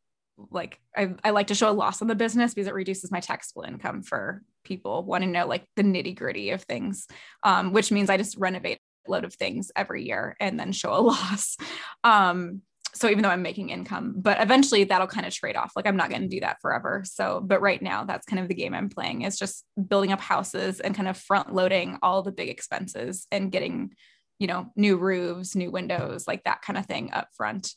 [0.50, 3.20] like I, I like to show a loss on the business because it reduces my
[3.20, 7.06] taxable income for people want to know like the nitty gritty of things.
[7.44, 10.92] Um, which means I just renovate a load of things every year and then show
[10.92, 11.56] a loss.
[12.02, 12.62] Um,
[12.94, 15.72] so even though I'm making income, but eventually that'll kind of trade off.
[15.74, 17.02] Like I'm not going to do that forever.
[17.04, 20.20] So, but right now that's kind of the game I'm playing is just building up
[20.20, 23.94] houses and kind of front loading all the big expenses and getting,
[24.38, 27.74] you know, new roofs, new windows, like that kind of thing up front.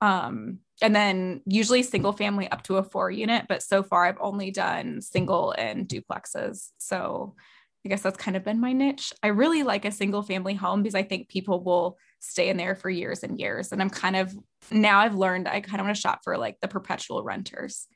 [0.00, 4.20] Um, and then usually single family up to a four unit, but so far I've
[4.20, 6.70] only done single and duplexes.
[6.78, 7.34] So
[7.84, 9.12] I guess that's kind of been my niche.
[9.22, 12.76] I really like a single family home because I think people will stay in there
[12.76, 13.72] for years and years.
[13.72, 14.34] And I'm kind of
[14.70, 17.86] now I've learned I kind of want to shop for like the perpetual renters.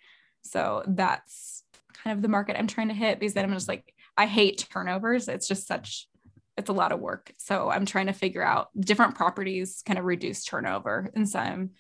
[0.43, 1.63] So that's
[2.03, 4.67] kind of the market I'm trying to hit because then I'm just like, I hate
[4.71, 5.29] turnovers.
[5.29, 6.09] It's just such,
[6.57, 7.33] it's a lot of work.
[7.39, 11.11] So I'm trying to figure out different properties kind of reduce turnover.
[11.15, 11.71] And so I'm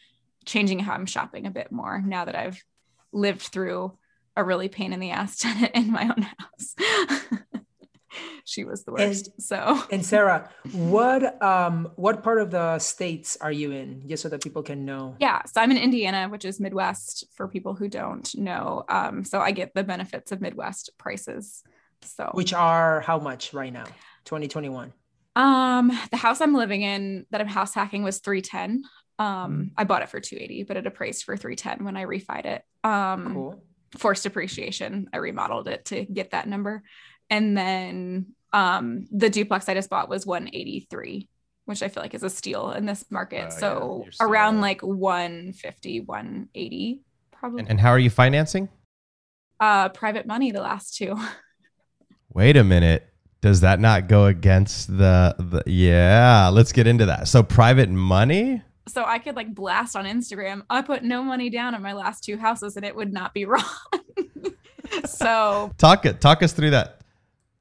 [0.44, 2.62] changing how I'm shopping a bit more now that I've
[3.12, 3.96] lived through
[4.36, 6.74] a really pain in the ass tenant in my own house.
[8.54, 9.28] she was the worst.
[9.34, 14.08] And, so and Sarah, what um what part of the states are you in?
[14.08, 15.16] Just so that people can know.
[15.18, 18.84] Yeah, so I'm in Indiana, which is Midwest for people who don't know.
[18.88, 21.62] Um, so I get the benefits of Midwest prices.
[22.02, 23.86] So which are how much right now?
[24.24, 24.92] 2021.
[25.36, 28.84] Um, the house I'm living in that I'm house hacking was 310.
[29.18, 29.72] Um.
[29.76, 32.62] I bought it for 280, but it appraised for 310 when I refied it.
[32.84, 33.62] Um, cool.
[33.96, 35.08] forced appreciation.
[35.12, 36.82] I remodeled it to get that number
[37.30, 41.28] and then um, the duplex I just bought was 183,
[41.64, 43.46] which I feel like is a steal in this market.
[43.46, 47.60] Uh, so yeah, around like 150, 180 probably.
[47.60, 48.68] And, and, how are you financing?
[49.58, 51.18] Uh, private money, the last two.
[52.32, 53.08] Wait a minute.
[53.40, 57.26] Does that not go against the, the yeah, let's get into that.
[57.26, 58.62] So private money?
[58.86, 60.62] So I could like blast on Instagram.
[60.70, 63.44] I put no money down on my last two houses and it would not be
[63.46, 63.64] wrong.
[65.06, 67.03] so talk it talk us through that.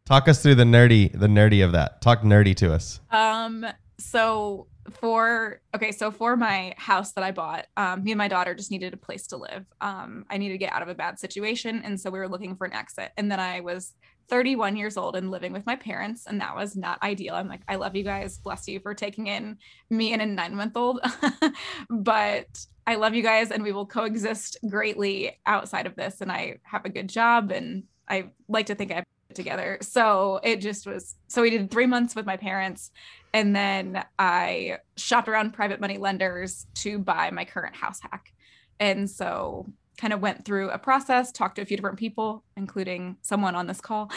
[0.06, 2.02] Talk us through the nerdy the nerdy of that.
[2.02, 3.00] Talk nerdy to us.
[3.10, 3.66] Um
[3.98, 8.54] so for okay so for my house that i bought um, me and my daughter
[8.54, 9.66] just needed a place to live.
[9.80, 12.56] Um, i needed to get out of a bad situation and so we were looking
[12.58, 13.14] for an exit.
[13.16, 13.94] And then i was
[14.28, 17.36] 31 years old and living with my parents and that was not ideal.
[17.36, 18.38] I'm like i love you guys.
[18.40, 19.58] Bless you for taking in
[19.90, 21.00] me and a nine month old
[21.90, 26.58] but i love you guys and we will coexist greatly outside of this and i
[26.64, 29.06] have a good job and i like to think i have
[29.36, 32.92] together so it just was so we did three months with my parents
[33.34, 38.32] and then I shopped around private money lenders to buy my current house hack.
[38.80, 39.66] And so
[39.98, 43.68] kind of went through a process, talked to a few different people, including someone on
[43.68, 44.12] this call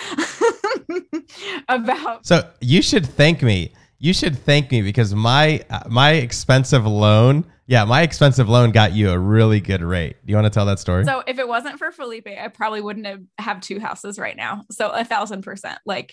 [1.68, 3.72] about So you should thank me.
[3.98, 8.92] You should thank me because my uh, my expensive loan, yeah, my expensive loan got
[8.92, 10.16] you a really good rate.
[10.24, 11.04] Do you want to tell that story?
[11.04, 14.64] So if it wasn't for Felipe, I probably wouldn't have have two houses right now.
[14.70, 15.78] So a thousand percent.
[15.86, 16.12] Like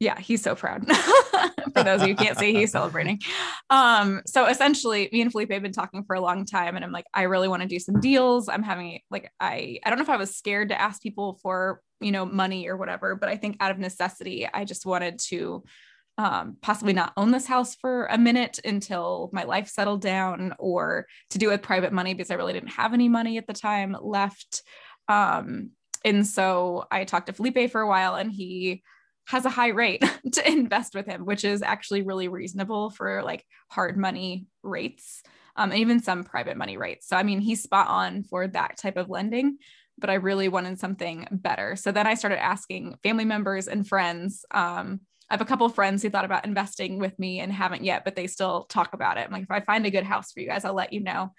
[0.00, 0.86] yeah, he's so proud.
[1.74, 3.20] for those of you who can't see, he's celebrating.
[3.68, 6.92] Um, so essentially, me and Felipe have been talking for a long time, and I'm
[6.92, 8.48] like, I really want to do some deals.
[8.48, 11.80] I'm having like, I I don't know if I was scared to ask people for
[12.00, 15.64] you know money or whatever, but I think out of necessity, I just wanted to
[16.18, 21.06] um, possibly not own this house for a minute until my life settled down, or
[21.30, 23.96] to do with private money because I really didn't have any money at the time
[24.00, 24.62] left.
[25.08, 25.70] Um,
[26.04, 28.82] and so I talked to Felipe for a while, and he
[29.28, 30.02] has a high rate
[30.32, 35.22] to invest with him, which is actually really reasonable for like hard money rates,
[35.54, 37.06] um, and even some private money rates.
[37.06, 39.58] So, I mean, he's spot on for that type of lending,
[39.98, 41.76] but I really wanted something better.
[41.76, 44.44] So then I started asking family members and friends.
[44.50, 45.00] Um,
[45.30, 48.16] I have a couple friends who thought about investing with me and haven't yet, but
[48.16, 49.26] they still talk about it.
[49.26, 51.32] I'm like, if I find a good house for you guys, I'll let you know.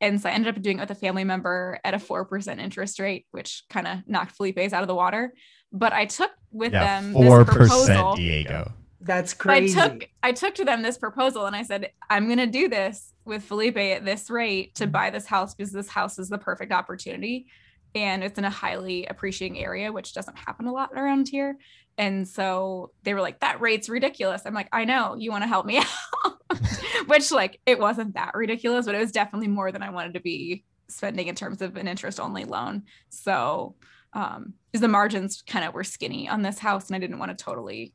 [0.00, 2.98] And so I ended up doing it with a family member at a 4% interest
[2.98, 5.32] rate, which kind of knocked Felipe's out of the water
[5.74, 8.72] but I took with yeah, them four percent Diego.
[9.00, 9.78] That's crazy.
[9.78, 13.12] I took I took to them this proposal and I said, I'm gonna do this
[13.26, 14.92] with Felipe at this rate to mm-hmm.
[14.92, 17.46] buy this house because this house is the perfect opportunity.
[17.94, 21.56] And it's in a highly appreciating area, which doesn't happen a lot around here.
[21.96, 24.42] And so they were like, that rate's ridiculous.
[24.44, 25.78] I'm like, I know you want to help me
[26.24, 26.34] out.
[27.06, 30.20] which like it wasn't that ridiculous, but it was definitely more than I wanted to
[30.20, 32.82] be spending in terms of an interest only loan.
[33.10, 33.76] So
[34.12, 37.36] um because the margins kind of were skinny on this house and I didn't want
[37.36, 37.94] to totally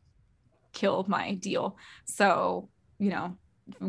[0.73, 1.77] kill my deal.
[2.05, 3.37] So, you know,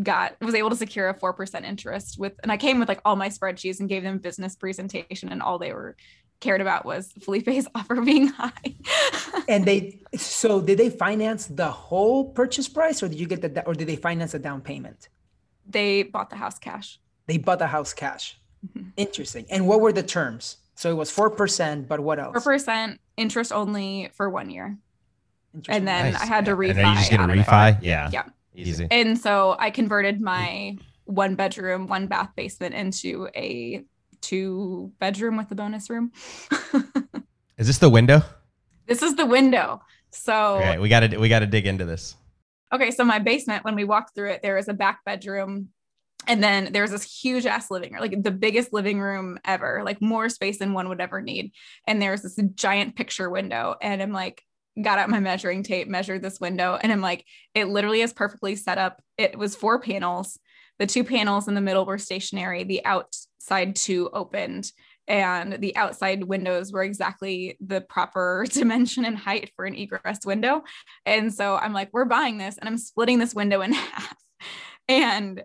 [0.02, 3.16] got was able to secure a 4% interest with and I came with like all
[3.16, 5.96] my spreadsheets and gave them business presentation and all they were
[6.40, 8.74] cared about was Felipe's offer being high.
[9.48, 13.66] and they so did they finance the whole purchase price or did you get the
[13.66, 15.08] or did they finance a down payment?
[15.68, 16.98] They bought the house cash.
[17.26, 18.38] They bought the house cash.
[18.66, 18.88] Mm-hmm.
[18.96, 19.46] Interesting.
[19.50, 20.56] And what were the terms?
[20.74, 22.36] So it was 4%, but what else?
[22.36, 24.78] 4% interest only for one year.
[25.68, 26.22] And then nice.
[26.22, 26.70] I had to refi.
[26.70, 27.78] And then you just get a refi?
[27.82, 28.08] Yeah.
[28.12, 28.24] Yeah.
[28.54, 28.86] Easy.
[28.90, 30.22] And so I converted mm.
[30.22, 33.84] my one bedroom, one bath basement into a
[34.20, 36.12] two bedroom with a bonus room.
[37.56, 38.22] is this the window?
[38.86, 39.80] This is the window.
[40.10, 42.16] So okay, we gotta we gotta dig into this.
[42.72, 45.70] Okay, so my basement, when we walked through it, there is a back bedroom
[46.26, 50.02] and then there's this huge ass living room, like the biggest living room ever, like
[50.02, 51.52] more space than one would ever need.
[51.86, 53.76] And there's this giant picture window.
[53.80, 54.42] And I'm like,
[54.82, 58.56] got out my measuring tape, measured this window, and I'm like, it literally is perfectly
[58.56, 59.02] set up.
[59.18, 60.38] It was four panels.
[60.78, 64.70] The two panels in the middle were stationary, the outside two opened,
[65.06, 70.62] and the outside windows were exactly the proper dimension and height for an egress window.
[71.04, 74.14] And so I'm like, we're buying this, and I'm splitting this window in half.
[74.88, 75.42] And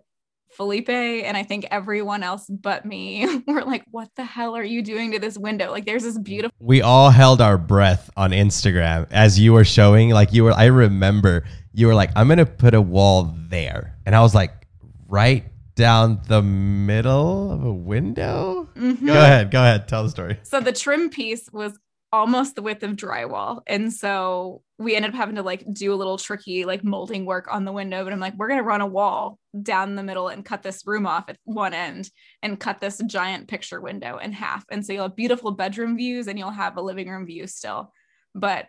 [0.56, 4.82] Felipe and I think everyone else but me were like, what the hell are you
[4.82, 5.70] doing to this window?
[5.70, 10.10] Like there's this beautiful We all held our breath on Instagram as you were showing.
[10.10, 13.96] Like you were I remember you were like, I'm gonna put a wall there.
[14.06, 14.66] And I was like,
[15.08, 18.68] right down the middle of a window?
[18.74, 19.06] Mm-hmm.
[19.06, 20.38] Go ahead, go ahead, tell the story.
[20.42, 21.78] So the trim piece was
[22.12, 23.60] almost the width of drywall.
[23.66, 27.48] And so we ended up having to like do a little tricky like molding work
[27.50, 28.04] on the window.
[28.04, 30.86] But I'm like, we're going to run a wall down the middle and cut this
[30.86, 32.10] room off at one end
[32.42, 34.64] and cut this giant picture window in half.
[34.70, 37.92] And so you'll have beautiful bedroom views and you'll have a living room view still.
[38.34, 38.66] But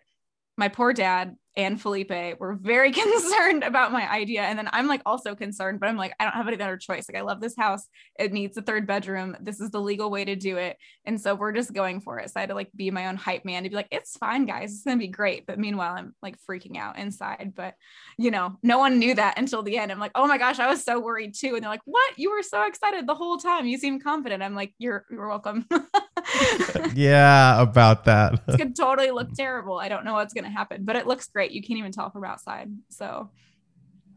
[0.57, 4.43] my poor dad and Felipe were very concerned about my idea.
[4.43, 7.09] And then I'm like also concerned, but I'm like, I don't have any other choice.
[7.09, 7.87] Like, I love this house.
[8.17, 9.35] It needs a third bedroom.
[9.41, 10.77] This is the legal way to do it.
[11.05, 12.29] And so we're just going for it.
[12.29, 14.45] So I had to like be my own hype man to be like, it's fine,
[14.45, 14.71] guys.
[14.71, 15.47] It's going to be great.
[15.47, 17.53] But meanwhile, I'm like freaking out inside.
[17.55, 17.73] But,
[18.19, 19.91] you know, no one knew that until the end.
[19.91, 21.55] I'm like, oh my gosh, I was so worried too.
[21.55, 22.13] And they're like, what?
[22.17, 23.65] You were so excited the whole time.
[23.65, 24.43] You seem confident.
[24.43, 25.65] I'm like, you're, you're welcome.
[26.93, 28.41] yeah, about that.
[28.47, 29.79] it could totally look terrible.
[29.79, 31.51] I don't know what's going to happen, but it looks great.
[31.51, 32.69] You can't even tell from outside.
[32.89, 33.31] So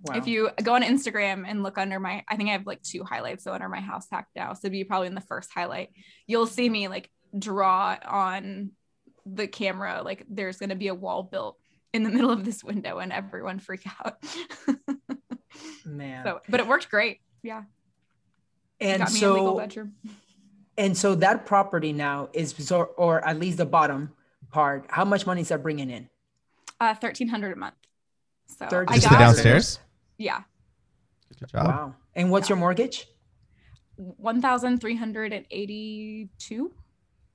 [0.03, 0.14] wow.
[0.16, 3.05] if you go on Instagram and look under my, I think I have like two
[3.05, 3.44] highlights.
[3.44, 4.55] So under my house hack now.
[4.55, 5.90] So be probably in the first highlight,
[6.27, 8.73] you'll see me like draw on
[9.27, 10.03] the camera.
[10.05, 11.59] Like there's going to be a wall built
[11.92, 14.23] in the middle of this window and everyone freak out.
[15.85, 16.25] Man.
[16.25, 17.20] So, but it worked great.
[17.42, 17.64] Yeah.
[18.81, 19.61] And so,
[20.81, 24.01] and so that property now is, or, or at least the bottom
[24.51, 26.09] part, how much money is that bringing in?
[26.81, 27.77] Uh, thirteen hundred a month.
[28.47, 29.79] So I just the downstairs.
[30.16, 30.40] Yeah.
[31.38, 31.66] Good job.
[31.66, 31.95] Wow.
[32.16, 32.57] And what's yeah.
[32.57, 33.07] your mortgage?
[33.97, 36.73] One thousand three hundred and eighty-two.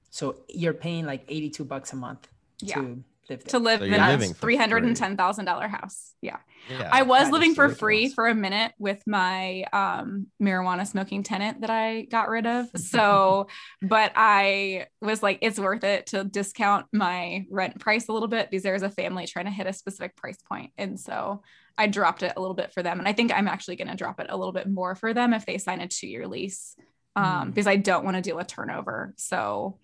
[0.10, 2.28] So you're paying like eighty-two bucks a month.
[2.60, 2.82] Yeah.
[2.82, 3.52] To live there.
[3.52, 6.14] To live so in a three hundred and ten thousand dollar house.
[6.22, 6.38] Yeah.
[6.70, 6.90] yeah.
[6.92, 11.70] I was living for free for a minute with my um, marijuana smoking tenant that
[11.70, 12.70] I got rid of.
[12.96, 13.48] So,
[13.82, 18.50] but I was like, it's worth it to discount my rent price a little bit
[18.50, 21.42] because there's a family trying to hit a specific price point, and so
[21.78, 23.00] I dropped it a little bit for them.
[23.00, 25.34] And I think I'm actually going to drop it a little bit more for them
[25.34, 26.76] if they sign a two year lease
[27.16, 27.46] um, mm.
[27.48, 29.14] because I don't want to deal with turnover.
[29.18, 29.78] So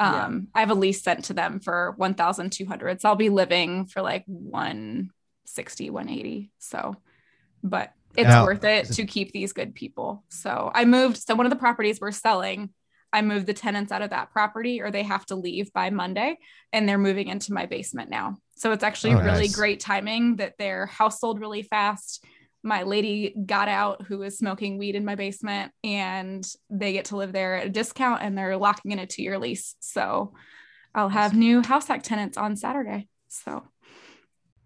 [0.00, 0.58] um, yeah.
[0.58, 3.00] I have a lease sent to them for 1,200.
[3.00, 6.50] So I'll be living for like 160, 180.
[6.58, 6.96] So,
[7.62, 10.24] but it's now, worth it to keep these good people.
[10.30, 11.18] So I moved.
[11.18, 12.70] So one of the properties we're selling,
[13.12, 16.38] I moved the tenants out of that property or they have to leave by Monday
[16.72, 18.38] and they're moving into my basement now.
[18.56, 19.56] So it's actually oh, really nice.
[19.56, 22.24] great timing that their house sold really fast
[22.62, 27.16] my lady got out who was smoking weed in my basement and they get to
[27.16, 29.74] live there at a discount and they're locking in a two year lease.
[29.80, 30.34] So
[30.94, 33.08] I'll have new house hack tenants on Saturday.
[33.28, 33.64] So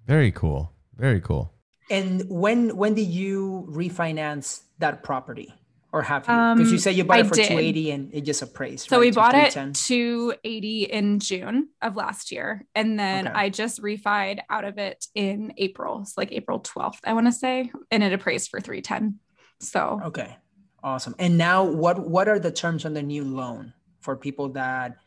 [0.07, 0.73] very cool.
[0.97, 1.53] Very cool.
[1.91, 5.53] And when when did you refinance that property?
[5.93, 6.27] Or have you?
[6.27, 8.89] Because um, you said you bought it for 280 and it just appraised.
[8.89, 9.07] So right?
[9.07, 12.67] we bought it 280 in June of last year.
[12.75, 13.37] And then okay.
[13.37, 16.01] I just refied out of it in April.
[16.03, 17.71] It's so like April 12th, I want to say.
[17.91, 19.19] And it appraised for 310.
[19.61, 20.37] So okay.
[20.83, 21.15] Awesome.
[21.19, 24.99] And now what what are the terms on the new loan for people that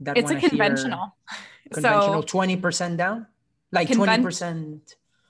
[0.00, 1.16] that it's a conventional.
[1.72, 3.26] Conventional so 20% down?
[3.72, 4.80] Like conven- 20%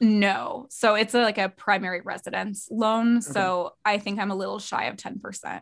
[0.01, 0.67] no.
[0.71, 3.19] So it's a, like a primary residence loan.
[3.19, 3.33] Okay.
[3.33, 5.61] So I think I'm a little shy of 10%.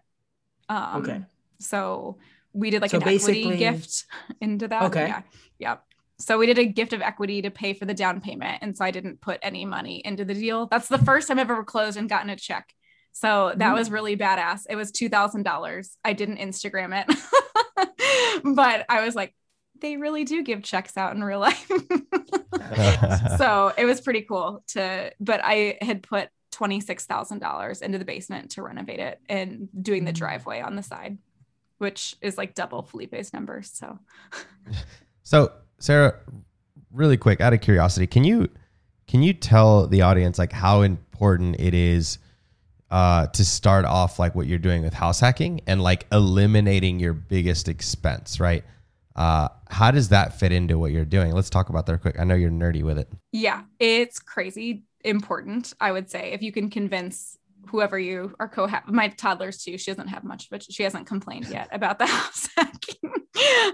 [0.69, 1.23] Um, okay.
[1.61, 2.19] So
[2.53, 4.05] we did like so an equity gift
[4.41, 4.85] into that.
[4.85, 5.07] Okay.
[5.07, 5.23] Yeah.
[5.59, 5.77] Yeah.
[6.19, 8.59] So we did a gift of equity to pay for the down payment.
[8.63, 10.67] And so I didn't put any money into the deal.
[10.67, 12.73] That's the first time I've ever closed and gotten a check.
[13.13, 13.75] So that mm.
[13.75, 14.63] was really badass.
[14.69, 15.97] It was $2,000.
[16.05, 19.35] I didn't Instagram it, but I was like,
[19.85, 21.71] they really do give checks out in real life.
[23.37, 28.63] so it was pretty cool to, but I had put $26,000 into the basement to
[28.63, 30.17] renovate it and doing the mm.
[30.17, 31.19] driveway on the side,
[31.79, 33.71] which is like double Felipe's numbers.
[33.75, 33.99] So,
[35.23, 36.19] so Sarah,
[36.91, 38.49] really quick, out of curiosity, can you,
[39.07, 42.19] can you tell the audience like how important it is
[42.91, 47.13] uh, to start off like what you're doing with house hacking and like eliminating your
[47.13, 48.65] biggest expense, right?
[49.17, 51.33] Uh, how does that fit into what you're doing?
[51.33, 52.19] Let's talk about that quick.
[52.19, 53.09] I know you're nerdy with it.
[53.33, 55.73] Yeah, it's crazy important.
[55.81, 59.79] I would say if you can convince whoever you are co my toddlers too.
[59.79, 63.13] She doesn't have much, but she hasn't complained yet about the house hacking.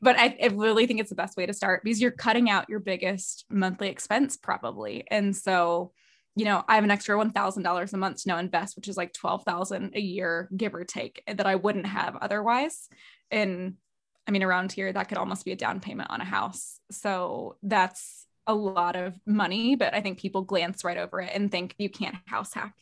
[0.00, 2.68] but I, I, really think it's the best way to start because you're cutting out
[2.68, 5.04] your biggest monthly expense probably.
[5.10, 5.92] And so,
[6.36, 8.88] you know, I have an extra one thousand dollars a month to now invest, which
[8.88, 12.88] is like twelve thousand a year, give or take, that I wouldn't have otherwise.
[13.30, 13.74] And
[14.26, 16.78] I mean, around here, that could almost be a down payment on a house.
[16.90, 21.50] So that's a lot of money, but I think people glance right over it and
[21.50, 22.74] think you can't house hack.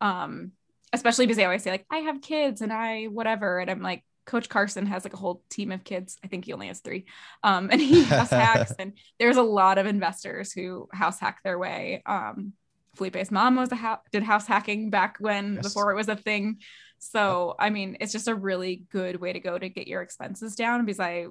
[0.00, 0.52] Um,
[0.92, 3.58] especially because they always say, like, I have kids and I whatever.
[3.58, 6.16] And I'm like, Coach Carson has like a whole team of kids.
[6.24, 7.04] I think he only has three.
[7.42, 8.72] Um, and he house hacks.
[8.78, 12.02] And there's a lot of investors who house hack their way.
[12.06, 12.52] Um,
[12.96, 15.64] Felipe's mom was a ha- did house hacking back when yes.
[15.64, 16.58] before it was a thing.
[16.98, 20.54] So, I mean, it's just a really good way to go to get your expenses
[20.56, 21.26] down because I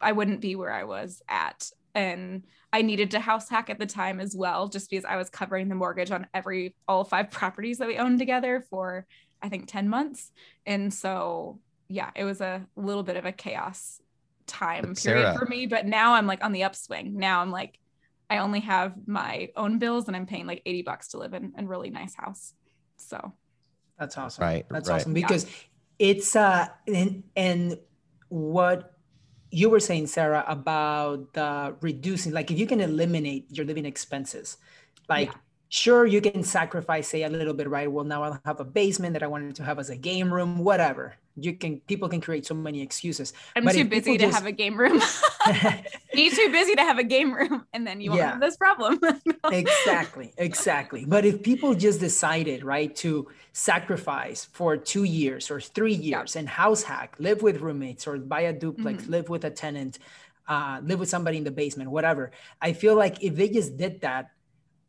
[0.00, 3.86] I wouldn't be where I was at and I needed to house hack at the
[3.86, 7.78] time as well just because I was covering the mortgage on every all five properties
[7.78, 9.06] that we owned together for
[9.42, 10.32] I think 10 months.
[10.64, 14.00] And so, yeah, it was a little bit of a chaos
[14.46, 15.38] time period Sarah.
[15.38, 17.16] for me, but now I'm like on the upswing.
[17.16, 17.78] Now I'm like
[18.30, 21.52] I only have my own bills and I'm paying like 80 bucks to live in
[21.56, 22.54] a really nice house.
[22.96, 23.32] So
[23.98, 24.44] that's awesome.
[24.44, 24.66] Right.
[24.70, 24.96] That's right.
[24.96, 26.10] awesome because yeah.
[26.10, 27.78] it's uh and and
[28.28, 28.92] what
[29.50, 34.56] you were saying, Sarah, about the reducing, like if you can eliminate your living expenses,
[35.08, 35.38] like yeah
[35.74, 39.12] sure you can sacrifice say a little bit right well now i'll have a basement
[39.12, 42.46] that i wanted to have as a game room whatever you can people can create
[42.46, 44.36] so many excuses i'm but too busy to just...
[44.36, 45.00] have a game room
[46.14, 48.30] be too busy to have a game room and then you won't yeah.
[48.30, 49.00] have this problem
[49.52, 55.94] exactly exactly but if people just decided right to sacrifice for two years or three
[55.94, 56.40] years yeah.
[56.40, 59.12] and house hack live with roommates or buy a duplex mm-hmm.
[59.12, 59.98] live with a tenant
[60.46, 62.30] uh, live with somebody in the basement whatever
[62.60, 64.30] i feel like if they just did that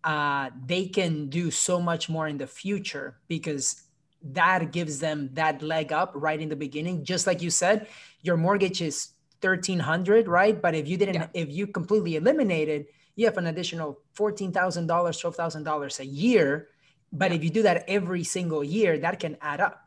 [0.04, 3.84] uh, they can do so much more in the future because
[4.26, 7.03] that gives them that leg up right in the beginning.
[7.03, 7.88] Just like you said,
[8.21, 9.09] your mortgage is
[9.41, 10.59] 1300 right?
[10.61, 11.28] But if you didn't, yeah.
[11.34, 16.69] if you completely eliminated, you have an additional $14,000, $12,000 a year.
[17.11, 17.38] But yeah.
[17.38, 19.82] if you do that every single year, that can add up.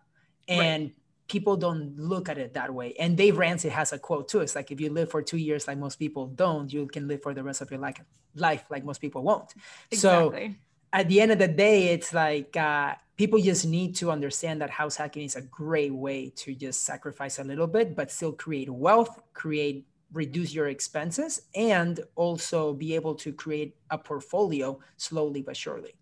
[0.46, 0.92] And right
[1.28, 2.94] people don't look at it that way.
[2.98, 4.40] And Dave Ramsey has a quote too.
[4.40, 7.22] It's like if you live for two years like most people don't, you can live
[7.22, 8.00] for the rest of your life,
[8.34, 9.52] life like most people won't.
[9.90, 10.48] Exactly.
[10.48, 10.54] So
[10.92, 14.70] at the end of the day, it's like uh, people just need to understand that
[14.70, 18.70] house hacking is a great way to just sacrifice a little bit, but still create
[18.70, 25.54] wealth, create reduce your expenses, and also be able to create a portfolio slowly but
[25.54, 25.94] surely.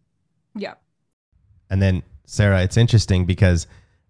[0.55, 0.75] Yeah.
[1.71, 3.67] And then Sarah, it's interesting because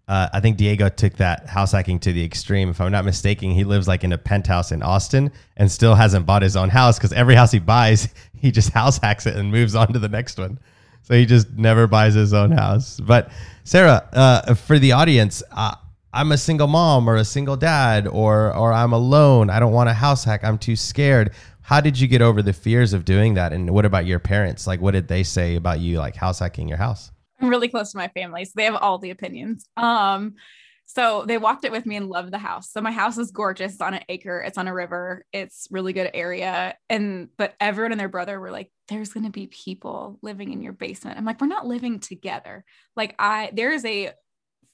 [0.07, 2.69] uh, I think Diego took that house hacking to the extreme.
[2.69, 6.25] If I'm not mistaken, he lives like in a penthouse in Austin and still hasn't
[6.25, 9.51] bought his own house because every house he buys, he just house hacks it and
[9.51, 10.59] moves on to the next one.
[11.07, 12.99] So he just never buys his own house.
[12.99, 13.31] But
[13.63, 15.73] Sarah, uh, for the audience, uh,
[16.11, 19.49] I'm a single mom or a single dad or or I'm alone.
[19.49, 20.43] I don't want a house hack.
[20.43, 21.31] I'm too scared.
[21.61, 23.53] How did you get over the fears of doing that?
[23.53, 24.67] And what about your parents?
[24.67, 27.09] Like, what did they say about you, like house hacking your house?
[27.39, 29.65] I'm really close to my family, so they have all the opinions.
[29.77, 30.35] Um,
[30.87, 32.69] so they walked it with me and loved the house.
[32.69, 33.73] So my house is gorgeous.
[33.73, 34.41] It's on an acre.
[34.41, 35.25] It's on a river.
[35.31, 36.75] It's really good area.
[36.89, 40.61] And but everyone and their brother were like, "There's going to be people living in
[40.61, 42.63] your basement." I'm like, "We're not living together."
[42.95, 44.11] Like I, there is a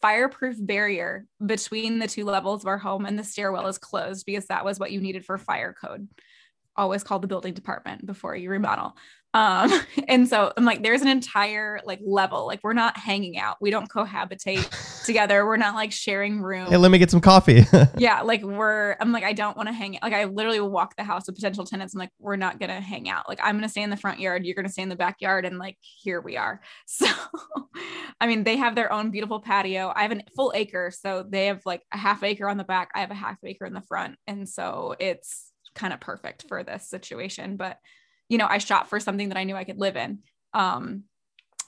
[0.02, 4.48] fireproof barrier between the two levels of our home, and the stairwell is closed because
[4.48, 6.08] that was what you needed for fire code.
[6.76, 8.96] Always call the building department before you remodel.
[9.34, 9.72] Um,
[10.08, 12.46] and so I'm like, there's an entire like level.
[12.46, 13.58] Like we're not hanging out.
[13.62, 14.70] We don't cohabitate
[15.04, 15.46] together.
[15.46, 16.68] We're not like sharing room.
[16.68, 17.66] Hey, let me get some coffee.
[17.98, 18.96] yeah, like we're.
[19.00, 19.98] I'm like, I don't want to hang.
[19.98, 20.04] Out.
[20.04, 21.94] Like I literally will walk the house with potential tenants.
[21.94, 23.28] I'm like, we're not gonna hang out.
[23.28, 24.46] Like I'm gonna stay in the front yard.
[24.46, 26.62] You're gonna stay in the backyard, and like here we are.
[26.86, 27.08] So,
[28.22, 29.92] I mean, they have their own beautiful patio.
[29.96, 32.90] I have a full acre, so they have like a half acre on the back.
[32.94, 36.64] I have a half acre in the front, and so it's kind of perfect for
[36.64, 37.58] this situation.
[37.58, 37.78] But
[38.30, 40.20] you know, I shot for something that I knew I could live in.
[40.54, 41.04] Um,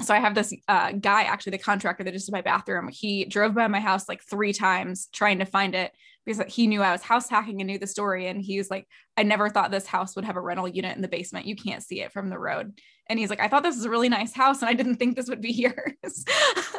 [0.01, 2.89] so I have this uh, guy, actually the contractor that just did my bathroom.
[2.91, 5.91] He drove by my house like three times trying to find it
[6.25, 8.27] because he knew I was house hacking and knew the story.
[8.27, 11.01] And he was like, I never thought this house would have a rental unit in
[11.01, 11.45] the basement.
[11.45, 12.79] You can't see it from the road.
[13.07, 15.15] And he's like, I thought this was a really nice house and I didn't think
[15.15, 16.25] this would be yours.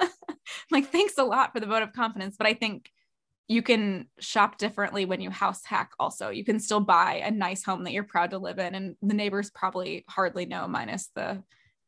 [0.70, 2.36] like, thanks a lot for the vote of confidence.
[2.36, 2.90] But I think
[3.48, 7.62] you can shop differently when you house hack also you can still buy a nice
[7.62, 11.40] home that you're proud to live in and the neighbors probably hardly know minus the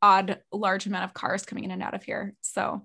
[0.02, 2.82] odd large amount of cars coming in and out of here so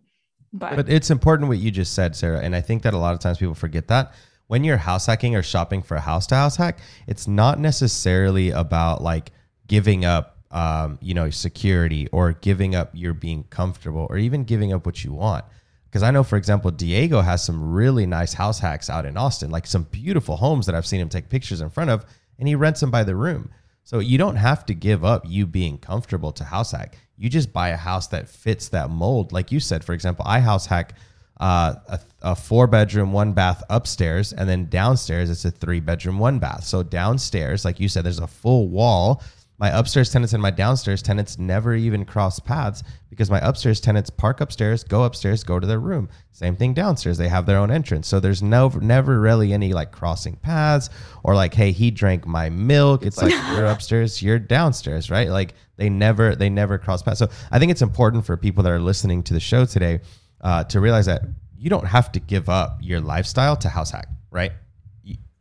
[0.51, 3.13] but but it's important what you just said sarah and i think that a lot
[3.13, 4.13] of times people forget that
[4.47, 8.49] when you're house hacking or shopping for a house to house hack it's not necessarily
[8.49, 9.31] about like
[9.67, 14.71] giving up um, you know security or giving up your being comfortable or even giving
[14.71, 15.45] up what you want
[15.93, 19.51] because I know, for example, Diego has some really nice house hacks out in Austin,
[19.51, 22.03] like some beautiful homes that I've seen him take pictures in front of,
[22.39, 23.51] and he rents them by the room.
[23.83, 26.97] So you don't have to give up you being comfortable to house hack.
[27.17, 29.31] You just buy a house that fits that mold.
[29.31, 30.95] Like you said, for example, I house hack
[31.39, 36.19] uh, a, a four bedroom, one bath upstairs, and then downstairs it's a three bedroom,
[36.19, 36.63] one bath.
[36.63, 39.21] So downstairs, like you said, there's a full wall
[39.59, 44.09] my upstairs tenants and my downstairs tenants never even cross paths because my upstairs tenants
[44.09, 46.09] park upstairs, go upstairs, go to their room.
[46.31, 47.17] Same thing downstairs.
[47.17, 48.07] They have their own entrance.
[48.07, 50.89] So there's no never really any like crossing paths
[51.23, 53.05] or like, hey, he drank my milk.
[53.05, 55.29] It's, it's like, like you're upstairs, you're downstairs, right?
[55.29, 55.53] Like
[55.83, 57.19] they never they never cross paths.
[57.19, 59.99] So I think it's important for people that are listening to the show today
[60.39, 61.23] uh, to realize that
[61.57, 64.53] you don't have to give up your lifestyle to house hack, right?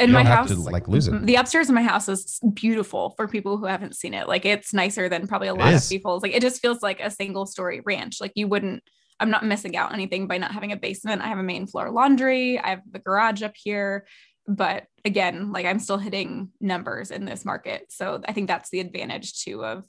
[0.00, 1.26] in my house to, like lose it.
[1.26, 4.26] the upstairs in my house is beautiful for people who haven't seen it.
[4.26, 6.24] Like it's nicer than probably a lot of people's.
[6.24, 8.20] Like it just feels like a single story ranch.
[8.20, 8.82] Like you wouldn't
[9.20, 11.22] i'm not missing out on anything by not having a basement.
[11.22, 12.58] I have a main floor laundry.
[12.58, 14.06] I have the garage up here.
[14.48, 17.86] But again like i'm still hitting numbers in this market.
[17.90, 19.84] So i think that's the advantage too of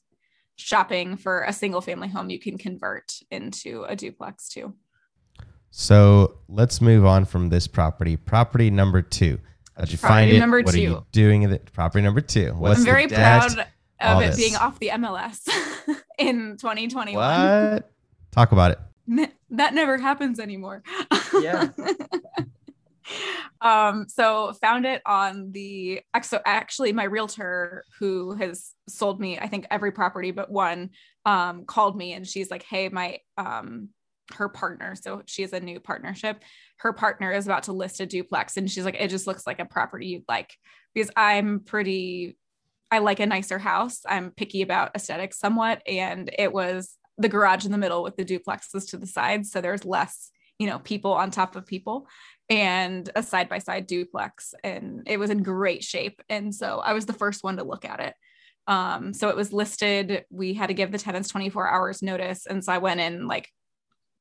[0.56, 4.74] shopping for a single family home, you can convert into a duplex too.
[5.72, 8.16] So let's move on from this property.
[8.16, 9.40] Property number two.
[9.76, 10.40] How'd you property find it?
[10.40, 10.80] Number what two.
[10.80, 11.72] are you doing with it?
[11.74, 12.54] Property number two.
[12.54, 13.66] What's I'm very proud
[14.00, 14.38] of it this?
[14.38, 15.48] being off the MLS
[16.20, 17.16] in 2021.
[17.16, 17.92] What?
[18.32, 19.32] Talk about it.
[19.50, 20.84] That never happens anymore.
[21.42, 21.70] Yeah.
[23.62, 29.48] Um so found it on the so actually my realtor who has sold me i
[29.48, 30.90] think every property but one
[31.26, 33.90] um called me and she's like hey my um
[34.34, 36.42] her partner so she a new partnership
[36.84, 38.58] her partner is about to list a duplex.
[38.58, 40.54] And she's like it just looks like a property you'd like
[40.94, 42.38] because i'm pretty
[42.92, 44.02] i like a nicer house.
[44.08, 45.82] I'm picky about aesthetics somewhat.
[45.88, 49.62] And it was the garage in the middle with the duplexes to the sides so
[49.62, 52.08] there's less you know people on top of people
[52.50, 56.22] and a side by side duplex and it was in great shape.
[56.30, 58.14] And so i was the first one to look at it.
[58.68, 60.26] Um so it was listed.
[60.30, 62.46] We had to give the tenants 24 hours notice.
[62.46, 63.50] And so i went in like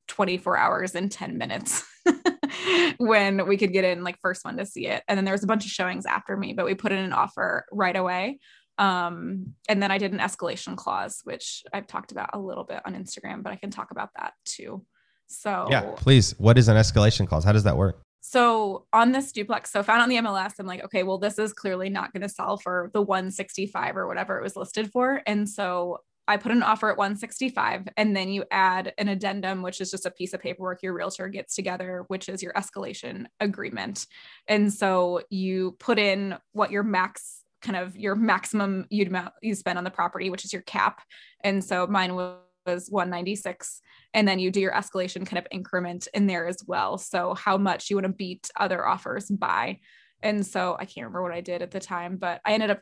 [0.08, 1.84] 24 hours and 10 minutes
[2.98, 5.02] when we could get in like first one to see it.
[5.08, 7.12] And then there was a bunch of showings after me but we put in an
[7.12, 8.38] offer right away.
[8.78, 12.80] Um and then i did an escalation clause which i've talked about a little bit
[12.86, 14.86] on instagram but i can talk about that too.
[15.26, 16.38] So yeah please.
[16.38, 17.44] What is an escalation clause?
[17.44, 20.84] How does that work so on this duplex, so found on the MLS, I'm like,
[20.84, 24.44] okay, well, this is clearly not going to sell for the 165 or whatever it
[24.44, 25.20] was listed for.
[25.26, 25.98] And so
[26.28, 30.06] I put an offer at 165 and then you add an addendum, which is just
[30.06, 34.06] a piece of paperwork your realtor gets together, which is your escalation agreement.
[34.46, 39.56] And so you put in what your max kind of your maximum you'd amount you
[39.56, 41.00] spend on the property, which is your cap.
[41.42, 43.80] And so mine was was 196
[44.14, 46.98] and then you do your escalation kind of increment in there as well.
[46.98, 49.78] So how much you want to beat other offers by.
[50.22, 52.80] And so i can't remember what i did at the time but i ended up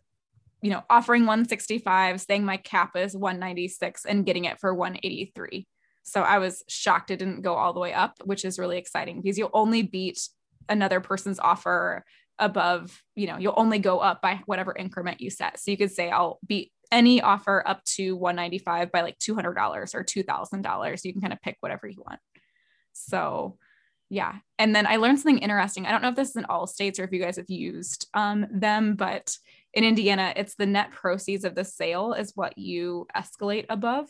[0.62, 5.66] you know offering 165 saying my cap is 196 and getting it for 183
[6.02, 9.20] so i was shocked it didn't go all the way up which is really exciting
[9.20, 10.28] because you'll only beat
[10.68, 12.04] another person's offer
[12.38, 15.60] above you know you'll only go up by whatever increment you set.
[15.60, 20.04] So you could say i'll beat any offer up to 195 by like $200 or
[20.04, 21.04] $2,000.
[21.04, 22.20] You can kind of pick whatever you want.
[22.92, 23.56] So,
[24.08, 24.36] yeah.
[24.58, 25.86] And then I learned something interesting.
[25.86, 28.08] I don't know if this is in all states or if you guys have used
[28.14, 29.36] um, them, but
[29.72, 34.08] in Indiana, it's the net proceeds of the sale is what you escalate above,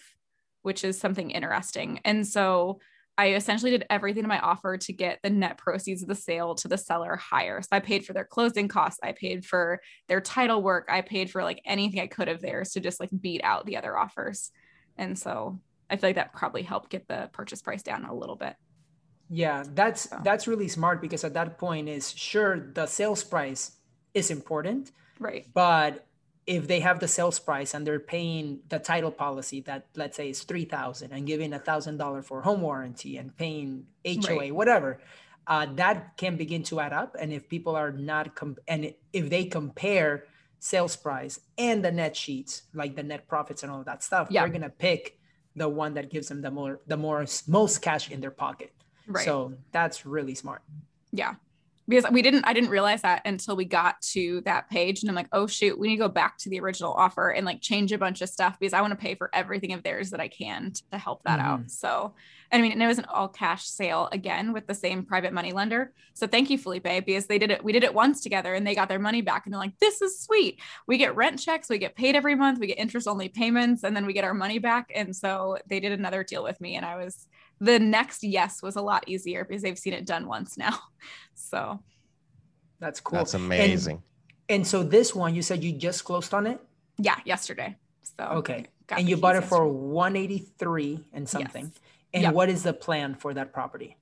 [0.62, 2.00] which is something interesting.
[2.04, 2.80] And so
[3.20, 6.54] I essentially did everything in my offer to get the net proceeds of the sale
[6.54, 7.60] to the seller higher.
[7.60, 11.30] So I paid for their closing costs, I paid for their title work, I paid
[11.30, 14.52] for like anything I could have theirs to just like beat out the other offers.
[14.96, 15.60] And so
[15.90, 18.54] I feel like that probably helped get the purchase price down a little bit.
[19.28, 20.18] Yeah, that's so.
[20.24, 23.72] that's really smart because at that point is sure the sales price
[24.14, 24.92] is important.
[25.18, 25.44] Right.
[25.52, 26.06] But
[26.50, 30.30] if they have the sales price and they're paying the title policy that let's say
[30.30, 34.54] is 3000 and giving a thousand dollar for home warranty and paying hoa right.
[34.54, 35.00] whatever
[35.46, 37.14] uh, that can begin to add up.
[37.20, 40.24] And if people are not com- and if they compare
[40.58, 44.42] sales price and the net sheets like the net profits and all that stuff yeah.
[44.42, 45.18] they're gonna pick
[45.56, 48.72] the one that gives them the more the more most cash in their pocket.
[49.06, 49.24] Right.
[49.24, 50.62] So that's really smart.
[51.12, 51.34] Yeah
[51.90, 55.16] because we didn't i didn't realize that until we got to that page and i'm
[55.16, 57.92] like oh shoot we need to go back to the original offer and like change
[57.92, 60.28] a bunch of stuff because i want to pay for everything of theirs that i
[60.28, 61.48] can to help that mm-hmm.
[61.48, 62.14] out so
[62.52, 65.52] i mean and it was an all cash sale again with the same private money
[65.52, 65.92] lender.
[66.14, 68.74] So thank you felipe because they did it we did it once together and they
[68.74, 70.60] got their money back and they're like this is sweet.
[70.86, 73.96] We get rent checks we get paid every month we get interest only payments and
[73.96, 74.90] then we get our money back.
[74.94, 77.26] And so they did another deal with me and i was
[77.60, 80.78] the next yes was a lot easier because they've seen it done once now.
[81.34, 81.80] So
[82.78, 83.18] that's cool.
[83.18, 84.02] That's amazing.
[84.48, 86.60] And, and so this one, you said you just closed on it?
[86.96, 87.76] Yeah, yesterday.
[88.02, 88.66] So okay.
[88.90, 89.56] And you bought it yesterday.
[89.56, 91.64] for 183 and something.
[91.64, 91.80] Yes.
[92.12, 92.34] And yep.
[92.34, 93.96] what is the plan for that property?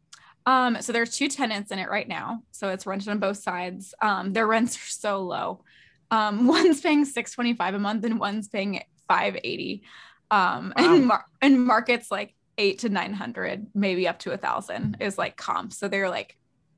[0.47, 2.43] Um, so there's two tenants in it right now.
[2.53, 3.95] So it's rented on both sides.
[4.01, 5.65] Um, their rents are so low.
[6.11, 9.83] Um, one's paying 625 a month and one's paying 580.
[10.31, 10.39] Um,
[10.77, 10.95] wow.
[10.95, 15.37] and, mar- and markets like eight to 900, maybe up to a thousand is like
[15.37, 15.73] comp.
[15.73, 16.37] So they're like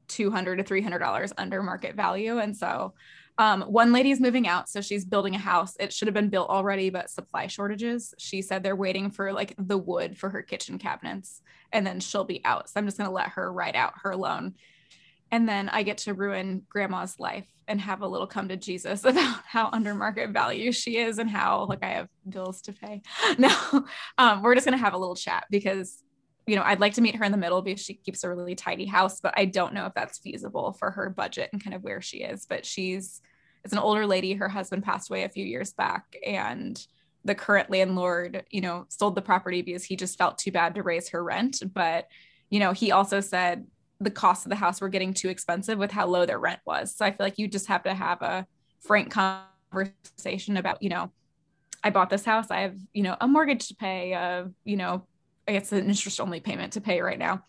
[0.08, 2.38] 200 to 300 dollars under market value.
[2.38, 2.94] And so
[3.38, 5.74] um, one lady is moving out, so she's building a house.
[5.80, 8.12] It should have been built already, but supply shortages.
[8.18, 11.40] She said they're waiting for like the wood for her kitchen cabinets,
[11.72, 12.68] and then she'll be out.
[12.68, 14.56] So I'm just gonna let her write out her loan,
[15.30, 19.04] and then I get to ruin grandma's life and have a little come to Jesus
[19.04, 23.02] about how under market value she is and how like I have bills to pay.
[23.38, 23.86] No,
[24.18, 26.02] um, we're just gonna have a little chat because
[26.46, 28.54] you know I'd like to meet her in the middle because she keeps a really
[28.54, 31.82] tidy house, but I don't know if that's feasible for her budget and kind of
[31.82, 32.46] where she is.
[32.46, 33.20] But she's
[33.64, 34.34] it's an older lady.
[34.34, 36.84] Her husband passed away a few years back, and
[37.24, 40.82] the current landlord, you know, sold the property because he just felt too bad to
[40.82, 41.62] raise her rent.
[41.72, 42.08] But,
[42.48, 43.66] you know, he also said
[44.00, 46.96] the cost of the house were getting too expensive with how low their rent was.
[46.96, 48.46] So I feel like you just have to have a
[48.80, 51.12] frank conversation about, you know,
[51.84, 52.50] I bought this house.
[52.50, 55.06] I have, you know, a mortgage to pay, uh, you know,
[55.46, 57.44] I guess an interest only payment to pay right now.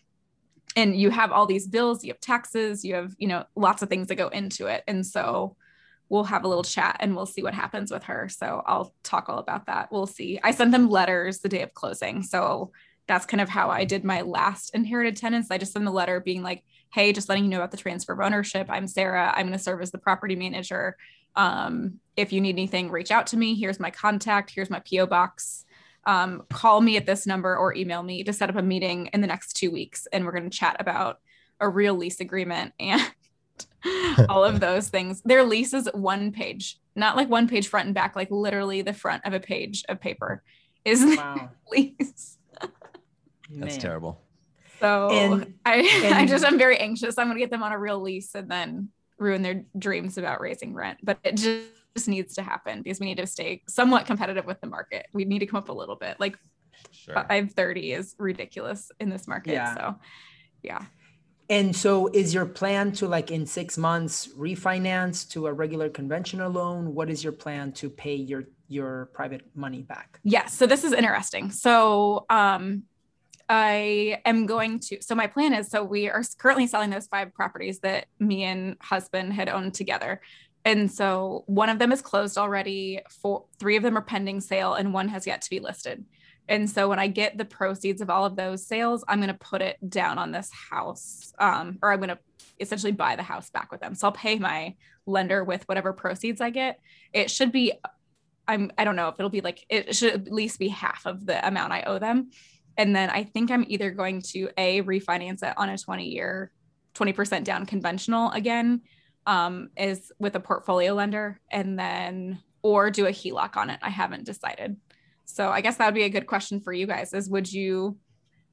[0.76, 3.88] And you have all these bills, you have taxes, you have, you know, lots of
[3.88, 4.82] things that go into it.
[4.86, 5.56] And so
[6.08, 8.28] we'll have a little chat and we'll see what happens with her.
[8.28, 9.90] So I'll talk all about that.
[9.90, 10.38] We'll see.
[10.42, 12.22] I sent them letters the day of closing.
[12.22, 12.72] So
[13.06, 15.50] that's kind of how I did my last inherited tenants.
[15.50, 18.12] I just sent the letter being like, hey, just letting you know about the transfer
[18.12, 18.66] of ownership.
[18.70, 19.32] I'm Sarah.
[19.34, 20.96] I'm going to serve as the property manager.
[21.34, 23.54] Um, if you need anything, reach out to me.
[23.54, 24.52] Here's my contact.
[24.54, 25.06] Here's my P.O.
[25.06, 25.64] box.
[26.04, 29.20] Um, call me at this number or email me to set up a meeting in
[29.20, 30.06] the next two weeks.
[30.12, 31.18] And we're going to chat about
[31.60, 33.00] a real lease agreement and
[34.28, 35.22] all of those things.
[35.24, 38.92] Their lease is one page, not like one page front and back, like literally the
[38.92, 40.42] front of a page of paper
[40.84, 41.50] is wow.
[41.72, 42.38] lease.
[43.60, 44.20] That's terrible.
[44.80, 47.18] So and, I, and, I just I'm very anxious.
[47.18, 48.88] I'm gonna get them on a real lease and then
[49.18, 50.98] ruin their dreams about raising rent.
[51.02, 54.60] But it just, just needs to happen because we need to stay somewhat competitive with
[54.60, 55.06] the market.
[55.12, 56.18] We need to come up a little bit.
[56.18, 56.36] Like
[56.90, 57.14] sure.
[57.14, 59.52] 530 is ridiculous in this market.
[59.52, 59.74] Yeah.
[59.74, 59.94] So
[60.62, 60.84] yeah.
[61.48, 66.50] And so is your plan to like in six months refinance to a regular conventional
[66.50, 66.94] loan?
[66.94, 70.18] What is your plan to pay your your private money back?
[70.24, 70.54] Yes.
[70.54, 71.50] So this is interesting.
[71.50, 72.84] So um
[73.48, 77.34] I am going to so my plan is so we are currently selling those five
[77.34, 80.20] properties that me and husband had owned together.
[80.64, 84.74] And so one of them is closed already, four three of them are pending sale
[84.74, 86.04] and one has yet to be listed.
[86.48, 89.34] And so when I get the proceeds of all of those sales, I'm going to
[89.34, 92.18] put it down on this house, um, or I'm going to
[92.60, 93.94] essentially buy the house back with them.
[93.94, 94.74] So I'll pay my
[95.06, 96.80] lender with whatever proceeds I get.
[97.12, 97.72] It should be,
[98.46, 101.26] I'm, I don't know if it'll be like, it should at least be half of
[101.26, 102.30] the amount I owe them.
[102.76, 106.50] And then I think I'm either going to A, refinance it on a 20 year,
[106.94, 108.82] 20% down conventional again,
[109.26, 113.78] um, is with a portfolio lender, and then, or do a HELOC on it.
[113.82, 114.76] I haven't decided.
[115.24, 117.98] So I guess that would be a good question for you guys is would you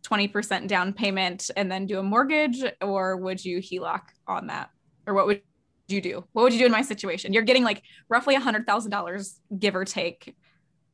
[0.03, 4.69] 20% down payment and then do a mortgage or would you HELOC on that?
[5.05, 5.41] Or what would
[5.87, 6.23] you do?
[6.33, 7.33] What would you do in my situation?
[7.33, 10.35] You're getting like roughly hundred thousand dollars give or take.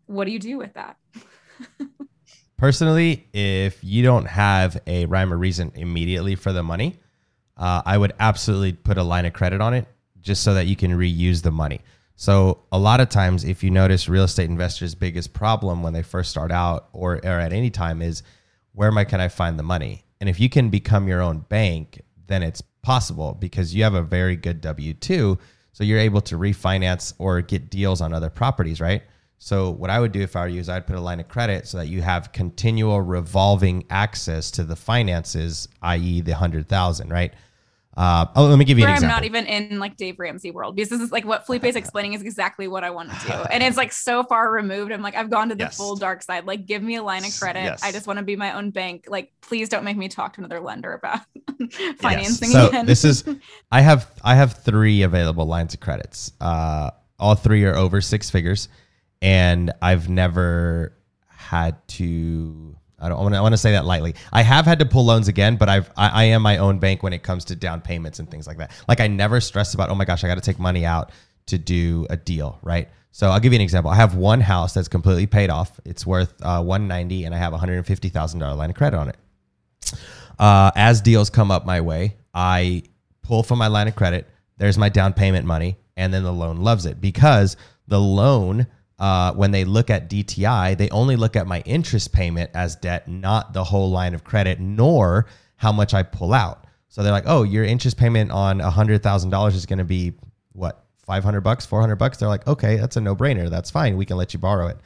[0.05, 0.97] What do you do with that?
[2.57, 6.97] Personally, if you don't have a rhyme or reason immediately for the money,
[7.57, 9.87] uh, I would absolutely put a line of credit on it
[10.21, 11.81] just so that you can reuse the money.
[12.15, 16.01] So a lot of times, if you notice, real estate investors' biggest problem when they
[16.01, 18.23] first start out, or, or at any time, is
[18.71, 20.05] where am I can I find the money?
[20.21, 24.01] And if you can become your own bank, then it's possible because you have a
[24.01, 25.37] very good W two,
[25.73, 29.03] so you're able to refinance or get deals on other properties, right?
[29.45, 31.27] So what I would do if I were you is I'd put a line of
[31.27, 37.11] credit so that you have continual revolving access to the finances, i.e., the hundred thousand,
[37.11, 37.31] right?
[37.95, 39.15] Uh, oh, let me give you an example.
[39.15, 41.75] I'm not even in like Dave Ramsey world because this is like what Felipe is
[41.75, 43.33] explaining is exactly what I want to do.
[43.51, 44.91] And it's like so far removed.
[44.91, 45.77] I'm like, I've gone to the yes.
[45.77, 46.45] full dark side.
[46.45, 47.65] Like, give me a line of credit.
[47.65, 47.83] Yes.
[47.83, 49.05] I just want to be my own bank.
[49.07, 51.19] Like, please don't make me talk to another lender about
[51.99, 52.51] financing yes.
[52.51, 52.87] so again.
[52.87, 53.23] this is,
[53.71, 56.31] I have, I have three available lines of credits.
[56.41, 56.89] Uh,
[57.19, 58.69] all three are over six figures
[59.25, 60.95] and I've never
[61.27, 64.15] had to I don't want to, say that lightly.
[64.31, 67.03] I have had to pull loans again, but I've I, I, am my own bank
[67.03, 68.71] when it comes to down payments and things like that.
[68.87, 71.11] Like I never stress about oh my gosh I got to take money out
[71.47, 72.87] to do a deal, right?
[73.11, 73.91] So I'll give you an example.
[73.91, 75.79] I have one house that's completely paid off.
[75.85, 78.75] It's worth uh, 190, and I have a hundred and fifty thousand dollar line of
[78.75, 79.17] credit on it.
[80.39, 82.83] Uh, as deals come up my way, I
[83.23, 84.29] pull from my line of credit.
[84.57, 87.57] There's my down payment money, and then the loan loves it because
[87.87, 88.67] the loan
[88.97, 93.07] uh, when they look at DTI, they only look at my interest payment as debt,
[93.07, 95.27] not the whole line of credit, nor
[95.57, 96.65] how much I pull out.
[96.87, 99.85] So they're like, oh, your interest payment on a hundred thousand dollars is going to
[99.85, 100.13] be
[100.53, 102.17] what, five hundred bucks, four hundred bucks?
[102.17, 103.49] They're like, okay, that's a no brainer.
[103.49, 103.97] That's fine.
[103.97, 104.77] We can let you borrow it.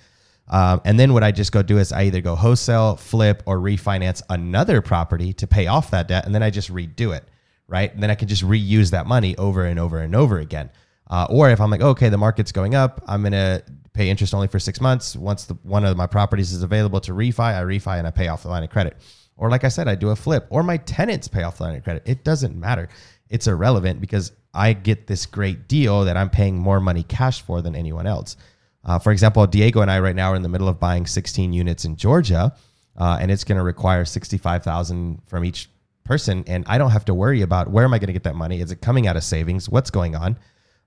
[0.47, 3.59] Um, and then what I just go do is I either go wholesale, flip, or
[3.59, 7.23] refinance another property to pay off that debt, and then I just redo it,
[7.67, 7.93] right?
[7.93, 10.71] And then I can just reuse that money over and over and over again.
[11.07, 13.61] Uh, or if I'm like, okay, the market's going up, I'm gonna
[13.99, 15.13] pay interest only for six months.
[15.17, 18.29] Once the, one of my properties is available to refi, I refi and I pay
[18.29, 18.95] off the line of credit.
[19.35, 21.75] Or like I said, I do a flip, or my tenants pay off the line
[21.75, 22.03] of credit.
[22.05, 22.87] It doesn't matter.
[23.29, 27.61] It's irrelevant because I get this great deal that I'm paying more money cash for
[27.61, 28.37] than anyone else.
[28.85, 31.51] Uh, for example, Diego and I right now are in the middle of buying 16
[31.51, 32.55] units in Georgia,
[32.97, 35.69] uh, and it's going to require 65,000 from each
[36.05, 38.35] person, and I don't have to worry about where am I going to get that
[38.35, 38.61] money?
[38.61, 39.67] Is it coming out of savings?
[39.67, 40.37] What's going on?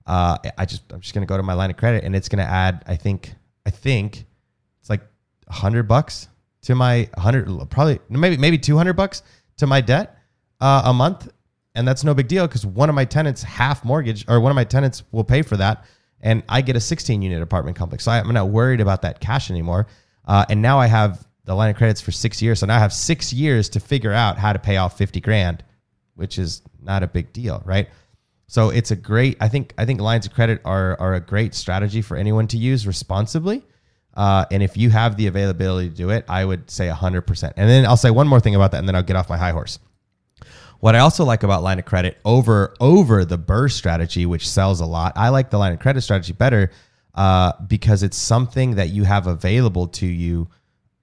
[0.05, 2.43] Uh, I just I'm just gonna go to my line of credit and it's gonna
[2.43, 3.33] add I think
[3.65, 4.25] I think
[4.79, 5.01] it's like
[5.47, 6.27] 100 bucks
[6.63, 9.23] to my 100 probably maybe maybe 200 bucks
[9.57, 10.17] to my debt
[10.59, 11.29] uh, a month.
[11.75, 14.55] And that's no big deal because one of my tenants half mortgage or one of
[14.55, 15.85] my tenants will pay for that.
[16.21, 18.03] And i get a 16 unit apartment complex.
[18.03, 19.87] So i'm not worried about that cash anymore.
[20.25, 22.59] Uh, and now i have the line of credits for six years.
[22.59, 25.63] So now i have six years to figure out how to pay off 50 grand
[26.15, 27.89] which is not a big deal right
[28.53, 31.53] so it's a great i think i think lines of credit are are a great
[31.53, 33.63] strategy for anyone to use responsibly
[34.15, 37.53] uh, and if you have the availability to do it, I would say 100%.
[37.57, 39.37] And then I'll say one more thing about that, and then I'll get off my
[39.37, 39.79] high horse.
[40.79, 44.81] What I also like about line of credit over over the BRRRR strategy, which sells
[44.81, 46.71] a lot, I like the line of credit strategy better
[47.15, 50.49] uh, because it's something that you have available to you,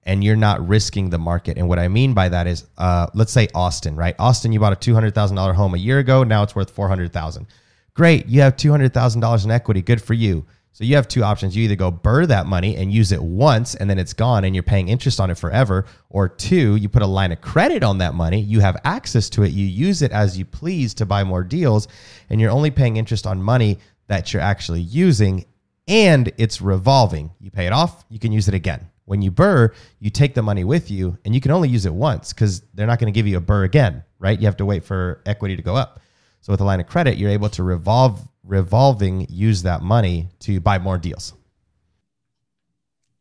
[0.03, 1.57] and you're not risking the market.
[1.57, 4.15] And what I mean by that is, uh, let's say Austin, right?
[4.17, 6.23] Austin, you bought a two hundred thousand dollar home a year ago.
[6.23, 7.47] Now it's worth four hundred thousand.
[7.93, 9.81] Great, you have two hundred thousand dollars in equity.
[9.81, 11.55] Good for you so you have two options.
[11.55, 14.55] You either go BRRRR that money and use it once and then it's gone and
[14.55, 15.85] you're paying interest on it forever.
[16.09, 18.39] Or two, you put a line of credit on that money.
[18.39, 19.51] You have access to it.
[19.51, 21.89] You use it as you please to buy more deals
[22.29, 25.45] and you're only paying interest on money that you're actually using
[25.87, 27.31] and it's revolving.
[27.41, 28.90] You pay it off, you can use it again.
[29.05, 31.93] When you BRRRR, you take the money with you and you can only use it
[31.93, 34.39] once because they're not going to give you a BRRRR again, right?
[34.39, 35.99] You have to wait for equity to go up.
[36.41, 40.59] So with a line of credit, you're able to revolve revolving use that money to
[40.59, 41.33] buy more deals.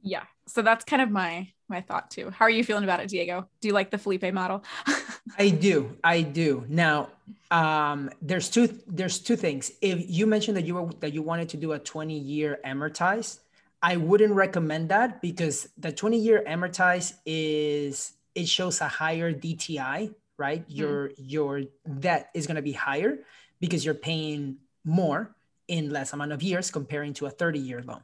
[0.00, 0.22] Yeah.
[0.46, 2.30] So that's kind of my my thought too.
[2.30, 3.48] How are you feeling about it, Diego?
[3.60, 4.64] Do you like the Felipe model?
[5.38, 5.96] I do.
[6.02, 6.64] I do.
[6.68, 7.10] Now,
[7.50, 9.70] um, there's two there's two things.
[9.80, 13.38] If you mentioned that you were that you wanted to do a 20 year amortize,
[13.82, 20.14] I wouldn't recommend that because the 20 year amortize is it shows a higher DTI,
[20.36, 20.62] right?
[20.62, 20.76] Mm-hmm.
[20.76, 21.62] Your your
[21.98, 23.18] debt is going to be higher
[23.60, 25.34] because you're paying more
[25.68, 28.02] in less amount of years comparing to a 30 year loan.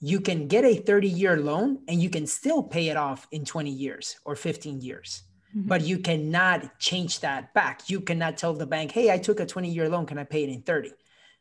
[0.00, 3.44] You can get a 30 year loan and you can still pay it off in
[3.44, 5.22] 20 years or 15 years.
[5.56, 5.66] Mm-hmm.
[5.66, 7.88] But you cannot change that back.
[7.88, 10.06] You cannot tell the bank, hey, I took a 20 year loan.
[10.06, 10.92] Can I pay it in 30?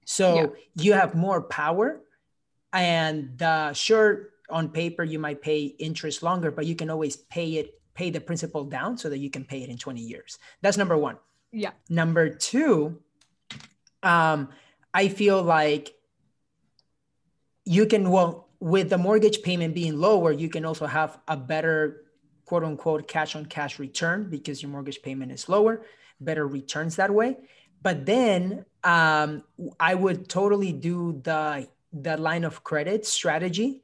[0.05, 0.47] So yeah.
[0.75, 2.01] you have more power.
[2.73, 7.55] And uh, sure, on paper, you might pay interest longer, but you can always pay
[7.55, 10.37] it, pay the principal down so that you can pay it in 20 years.
[10.61, 11.17] That's number one.
[11.51, 11.71] Yeah.
[11.89, 13.01] Number two,
[14.03, 14.49] um,
[14.93, 15.93] I feel like
[17.65, 22.03] you can, well, with the mortgage payment being lower, you can also have a better
[22.45, 25.85] quote unquote cash on cash return because your mortgage payment is lower,
[26.19, 27.37] better returns that way.
[27.81, 29.43] But then um,
[29.79, 31.67] I would totally do the
[32.03, 33.81] the line of credit strategy.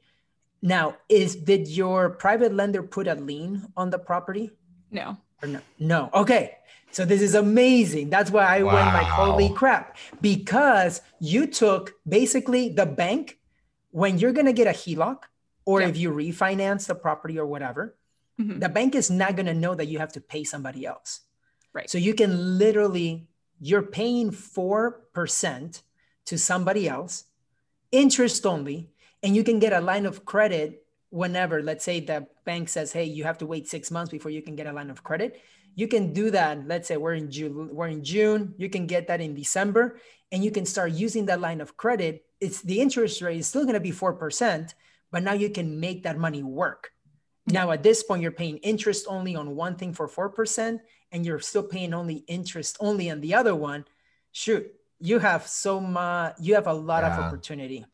[0.62, 4.50] Now, is did your private lender put a lien on the property?
[4.90, 5.18] No.
[5.42, 5.60] Or no?
[5.78, 6.10] No.
[6.14, 6.56] Okay.
[6.90, 8.08] So this is amazing.
[8.08, 8.74] That's why I wow.
[8.74, 13.38] went like, holy crap, because you took basically the bank
[13.90, 15.18] when you're going to get a HELOC
[15.64, 17.96] or if you refinance the property or whatever,
[18.40, 18.58] mm-hmm.
[18.58, 21.20] the bank is not going to know that you have to pay somebody else.
[21.72, 21.90] Right.
[21.90, 23.26] So you can literally,
[23.60, 25.82] you're paying 4%
[26.26, 27.24] to somebody else,
[27.94, 28.90] interest only,
[29.22, 31.62] and you can get a line of credit whenever.
[31.62, 34.56] Let's say the bank says, hey, you have to wait six months before you can
[34.56, 35.40] get a line of credit
[35.74, 39.06] you can do that let's say we're in june we're in june you can get
[39.08, 39.98] that in december
[40.32, 43.62] and you can start using that line of credit it's the interest rate is still
[43.62, 44.74] going to be 4%
[45.10, 46.92] but now you can make that money work
[47.46, 50.80] now at this point you're paying interest only on one thing for 4%
[51.12, 53.84] and you're still paying only interest only on the other one
[54.32, 57.16] shoot you have so much you have a lot yeah.
[57.16, 57.84] of opportunity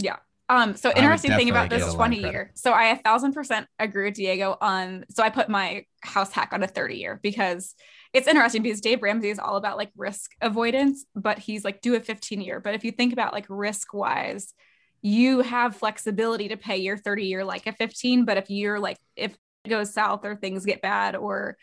[0.00, 0.16] yeah
[0.50, 2.52] um, so interesting thing about this 20 year.
[2.54, 6.52] So I a thousand percent agree with Diego on so I put my house hack
[6.52, 7.74] on a 30 year because
[8.14, 11.96] it's interesting because Dave Ramsey is all about like risk avoidance, but he's like do
[11.96, 12.60] a 15 year.
[12.60, 14.54] But if you think about like risk wise,
[15.02, 18.24] you have flexibility to pay your 30 year like a 15.
[18.24, 21.58] But if you're like if it goes south or things get bad or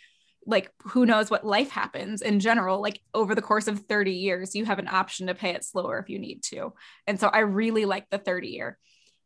[0.45, 4.55] like who knows what life happens in general like over the course of 30 years
[4.55, 6.73] you have an option to pay it slower if you need to
[7.07, 8.77] and so i really like the 30 year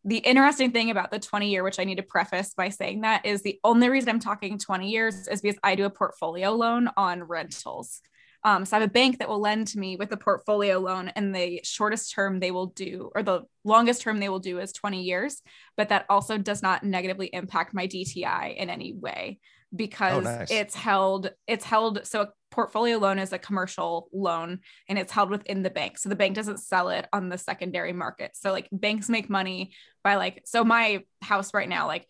[0.05, 3.25] the interesting thing about the 20 year which i need to preface by saying that
[3.25, 6.89] is the only reason i'm talking 20 years is because i do a portfolio loan
[6.95, 8.01] on rentals
[8.43, 11.09] um, so I have a bank that will lend to me with a portfolio loan,
[11.09, 14.71] and the shortest term they will do, or the longest term they will do, is
[14.71, 15.41] 20 years.
[15.75, 19.39] But that also does not negatively impact my DTI in any way.
[19.71, 20.51] Oh, because oh, nice.
[20.51, 25.29] it's held it's held so a portfolio loan is a commercial loan and it's held
[25.29, 28.67] within the bank so the bank doesn't sell it on the secondary market so like
[28.71, 29.71] banks make money
[30.03, 32.07] by like so my house right now like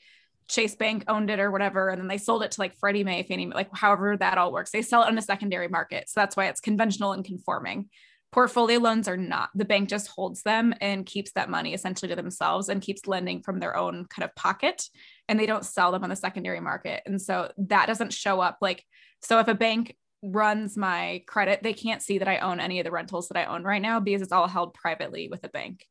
[0.47, 3.21] Chase Bank owned it or whatever, and then they sold it to like Freddie Mae,
[3.21, 4.71] Fannie Mae, like however that all works.
[4.71, 7.87] They sell it on the secondary market, so that's why it's conventional and conforming.
[8.31, 9.49] Portfolio loans are not.
[9.53, 13.43] The bank just holds them and keeps that money essentially to themselves and keeps lending
[13.43, 14.89] from their own kind of pocket
[15.29, 17.03] and they don't sell them on the secondary market.
[17.05, 18.83] And so that doesn't show up like,
[19.21, 22.83] so if a bank runs my credit, they can't see that I own any of
[22.83, 25.85] the rentals that I own right now because it's all held privately with a bank.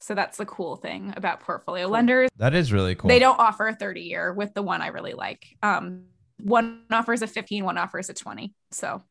[0.00, 1.92] So that's the cool thing about portfolio cool.
[1.92, 2.30] lenders.
[2.38, 3.08] That is really cool.
[3.08, 5.44] They don't offer a 30 year with the one I really like.
[5.62, 6.04] Um,
[6.40, 8.54] one offers a 15, one offers a 20.
[8.70, 9.02] So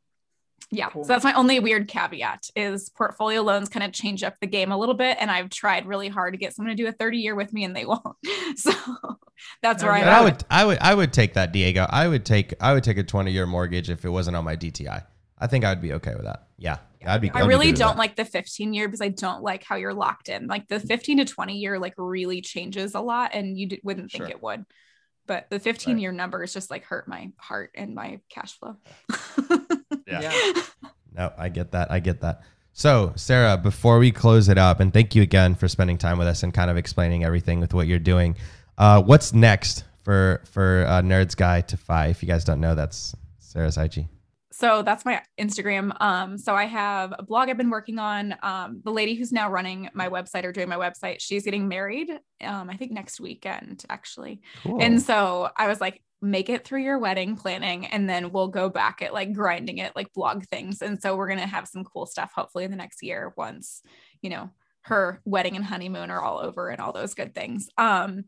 [0.70, 0.89] yeah.
[0.89, 1.03] Cool.
[1.05, 4.72] So that's my only weird caveat is portfolio loans kind of change up the game
[4.72, 5.18] a little bit.
[5.20, 7.63] And I've tried really hard to get someone to do a 30 year with me
[7.63, 8.03] and they won't.
[8.55, 8.72] So
[9.61, 11.86] that's oh, where I would I would I would take that, Diego.
[11.89, 14.55] I would take I would take a 20 year mortgage if it wasn't on my
[14.55, 15.05] DTI.
[15.39, 16.47] I think I would be okay with that.
[16.57, 16.78] Yeah.
[17.05, 19.76] I'd be I really be don't like the 15 year because I don't like how
[19.76, 20.47] you're locked in.
[20.47, 24.11] Like the 15 to 20 year like really changes a lot and you d- wouldn't
[24.11, 24.32] think sure.
[24.32, 24.65] it would.
[25.28, 26.01] But the 15 right.
[26.01, 28.78] year numbers just like hurt my heart and my cash flow.
[30.07, 30.21] yeah.
[30.21, 30.61] yeah.
[31.17, 31.89] No, I get that.
[31.89, 32.43] I get that.
[32.73, 36.27] So, Sarah, before we close it up, and thank you again for spending time with
[36.27, 38.35] us and kind of explaining everything with what you're doing.
[38.77, 42.09] Uh, what's next for for uh, Nerds Guide to FI?
[42.09, 44.07] If you guys don't know, that's Sarah's IG.
[44.51, 45.99] So that's my Instagram.
[46.01, 48.35] Um, so I have a blog I've been working on.
[48.41, 52.09] Um, the lady who's now running my website or doing my website, she's getting married.
[52.41, 54.41] Um, I think next weekend actually.
[54.63, 54.81] Cool.
[54.81, 58.70] And so I was like, make it through your wedding planning and then we'll go
[58.70, 61.84] back at like grinding it like blog things and so we're going to have some
[61.84, 63.82] cool stuff hopefully in the next year once
[64.22, 64.49] you know
[64.82, 68.24] her wedding and honeymoon are all over and all those good things um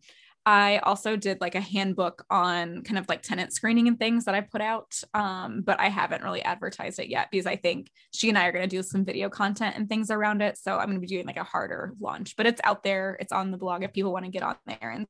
[0.45, 4.33] I also did like a handbook on kind of like tenant screening and things that
[4.33, 4.99] I put out.
[5.13, 8.51] Um, but I haven't really advertised it yet because I think she and I are
[8.51, 10.57] going to do some video content and things around it.
[10.57, 13.17] So I'm going to be doing like a harder launch, but it's out there.
[13.19, 15.05] It's on the blog if people want to get on there and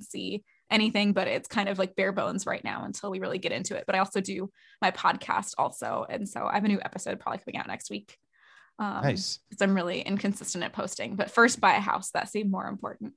[0.00, 3.52] see anything, but it's kind of like bare bones right now until we really get
[3.52, 3.84] into it.
[3.86, 4.50] But I also do
[4.82, 6.04] my podcast also.
[6.08, 8.18] And so I have a new episode probably coming out next week.
[8.78, 9.38] Um, nice.
[9.48, 12.10] Because I'm really inconsistent at posting, but first buy a house.
[12.10, 13.14] That seemed more important.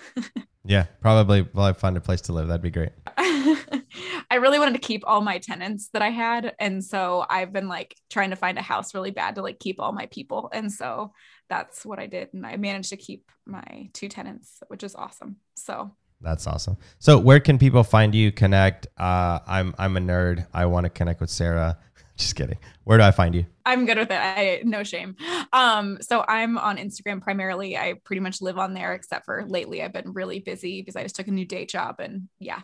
[0.64, 1.48] yeah, probably.
[1.54, 2.48] Well, I find a place to live.
[2.48, 2.92] That'd be great.
[3.16, 6.54] I really wanted to keep all my tenants that I had.
[6.58, 9.80] And so I've been like trying to find a house really bad to like keep
[9.80, 10.50] all my people.
[10.52, 11.12] And so
[11.48, 12.28] that's what I did.
[12.32, 15.36] And I managed to keep my two tenants, which is awesome.
[15.56, 15.90] So
[16.20, 16.76] that's awesome.
[16.98, 18.86] So where can people find you, connect?
[18.98, 20.46] Uh, I'm I'm a nerd.
[20.52, 21.78] I want to connect with Sarah.
[22.16, 22.58] Just kidding.
[22.84, 23.46] Where do I find you?
[23.64, 24.20] I'm good with it.
[24.20, 25.16] I no shame.
[25.52, 27.78] Um, so I'm on Instagram primarily.
[27.78, 31.02] I pretty much live on there, except for lately I've been really busy because I
[31.02, 32.60] just took a new day job and yeah.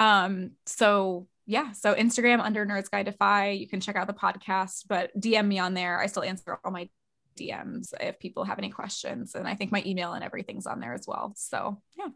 [0.00, 3.50] Um, so yeah, so Instagram under Nerds Guide to FI.
[3.50, 6.00] You can check out the podcast, but DM me on there.
[6.00, 6.88] I still answer all my
[7.38, 10.94] DMs if people have any questions, and I think my email and everything's on there
[10.94, 11.34] as well.
[11.36, 12.08] So yeah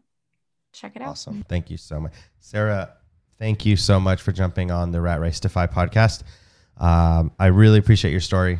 [0.71, 1.09] check it out.
[1.09, 1.43] Awesome.
[1.47, 2.13] Thank you so much.
[2.39, 2.93] Sarah,
[3.37, 6.23] thank you so much for jumping on the Rat Race to FI podcast.
[6.77, 8.59] Um, I really appreciate your story.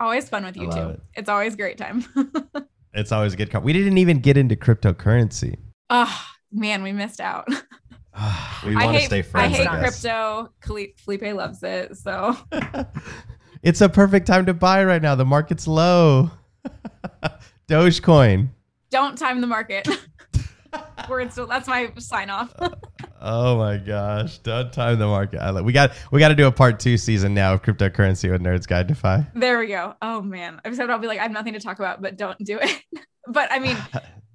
[0.00, 0.78] Always fun with you too.
[0.90, 1.00] It.
[1.14, 2.04] It's always great time.
[2.94, 3.50] it's always a good.
[3.50, 5.56] Com- we didn't even get into cryptocurrency.
[5.90, 7.48] Oh man, we missed out.
[8.64, 9.54] we want to stay friends.
[9.54, 10.52] I hate I crypto.
[10.96, 12.36] Felipe loves it, so
[13.62, 15.14] it's a perfect time to buy right now.
[15.16, 16.30] The market's low.
[17.68, 18.48] Dogecoin.
[18.90, 19.88] Don't time the market.
[21.08, 22.54] We're still, that's my sign off.
[23.20, 24.38] oh my gosh!
[24.38, 25.64] Don't time the market.
[25.64, 28.66] We got we got to do a part two season now of cryptocurrency with Nerds
[28.66, 29.26] Guide to FI.
[29.34, 29.94] There we go.
[30.02, 32.38] Oh man, I said I'll be like I have nothing to talk about, but don't
[32.44, 32.82] do it.
[33.28, 33.76] but I mean,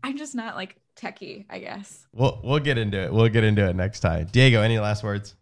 [0.04, 2.06] I'm just not like techie, I guess.
[2.14, 3.14] We'll we'll get into it.
[3.14, 4.28] We'll get into it next time.
[4.32, 5.36] Diego, any last words?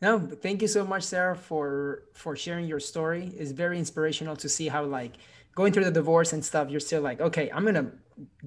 [0.00, 3.32] No, thank you so much, Sarah, for for sharing your story.
[3.36, 5.14] It's very inspirational to see how like
[5.54, 7.90] going through the divorce and stuff, you're still like, okay, I'm gonna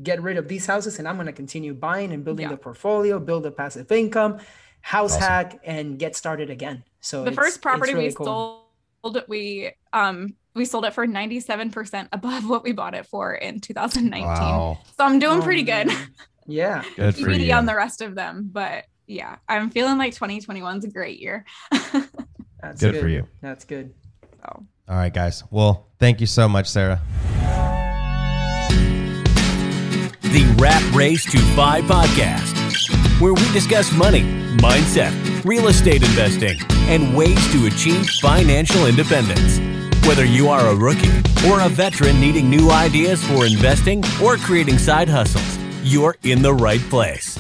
[0.02, 2.52] get rid of these houses and I'm gonna continue buying and building yeah.
[2.52, 4.40] the portfolio, build a passive income,
[4.82, 5.28] house awesome.
[5.28, 6.84] hack, and get started again.
[7.00, 8.66] So the first property really we cool.
[9.04, 13.62] sold, we um we sold it for 97% above what we bought it for in
[13.62, 14.26] 2019.
[14.26, 14.80] Wow.
[14.98, 15.90] So I'm doing oh, pretty good.
[16.46, 16.84] Yeah.
[16.96, 17.54] Good for you.
[17.54, 21.46] on the rest of them, but yeah, I'm feeling like 2021 is a great year.
[21.72, 23.28] That's good, good for you.
[23.42, 23.94] That's good.
[24.40, 25.44] So all right, guys.
[25.50, 27.02] Well, thank you so much, Sarah.
[30.32, 34.22] The Rat Race to FI podcast, where we discuss money,
[34.60, 35.12] mindset,
[35.44, 36.58] real estate investing,
[36.88, 39.60] and ways to achieve financial independence.
[40.08, 41.12] Whether you are a rookie
[41.50, 46.54] or a veteran needing new ideas for investing or creating side hustles, you're in the
[46.54, 47.38] right place.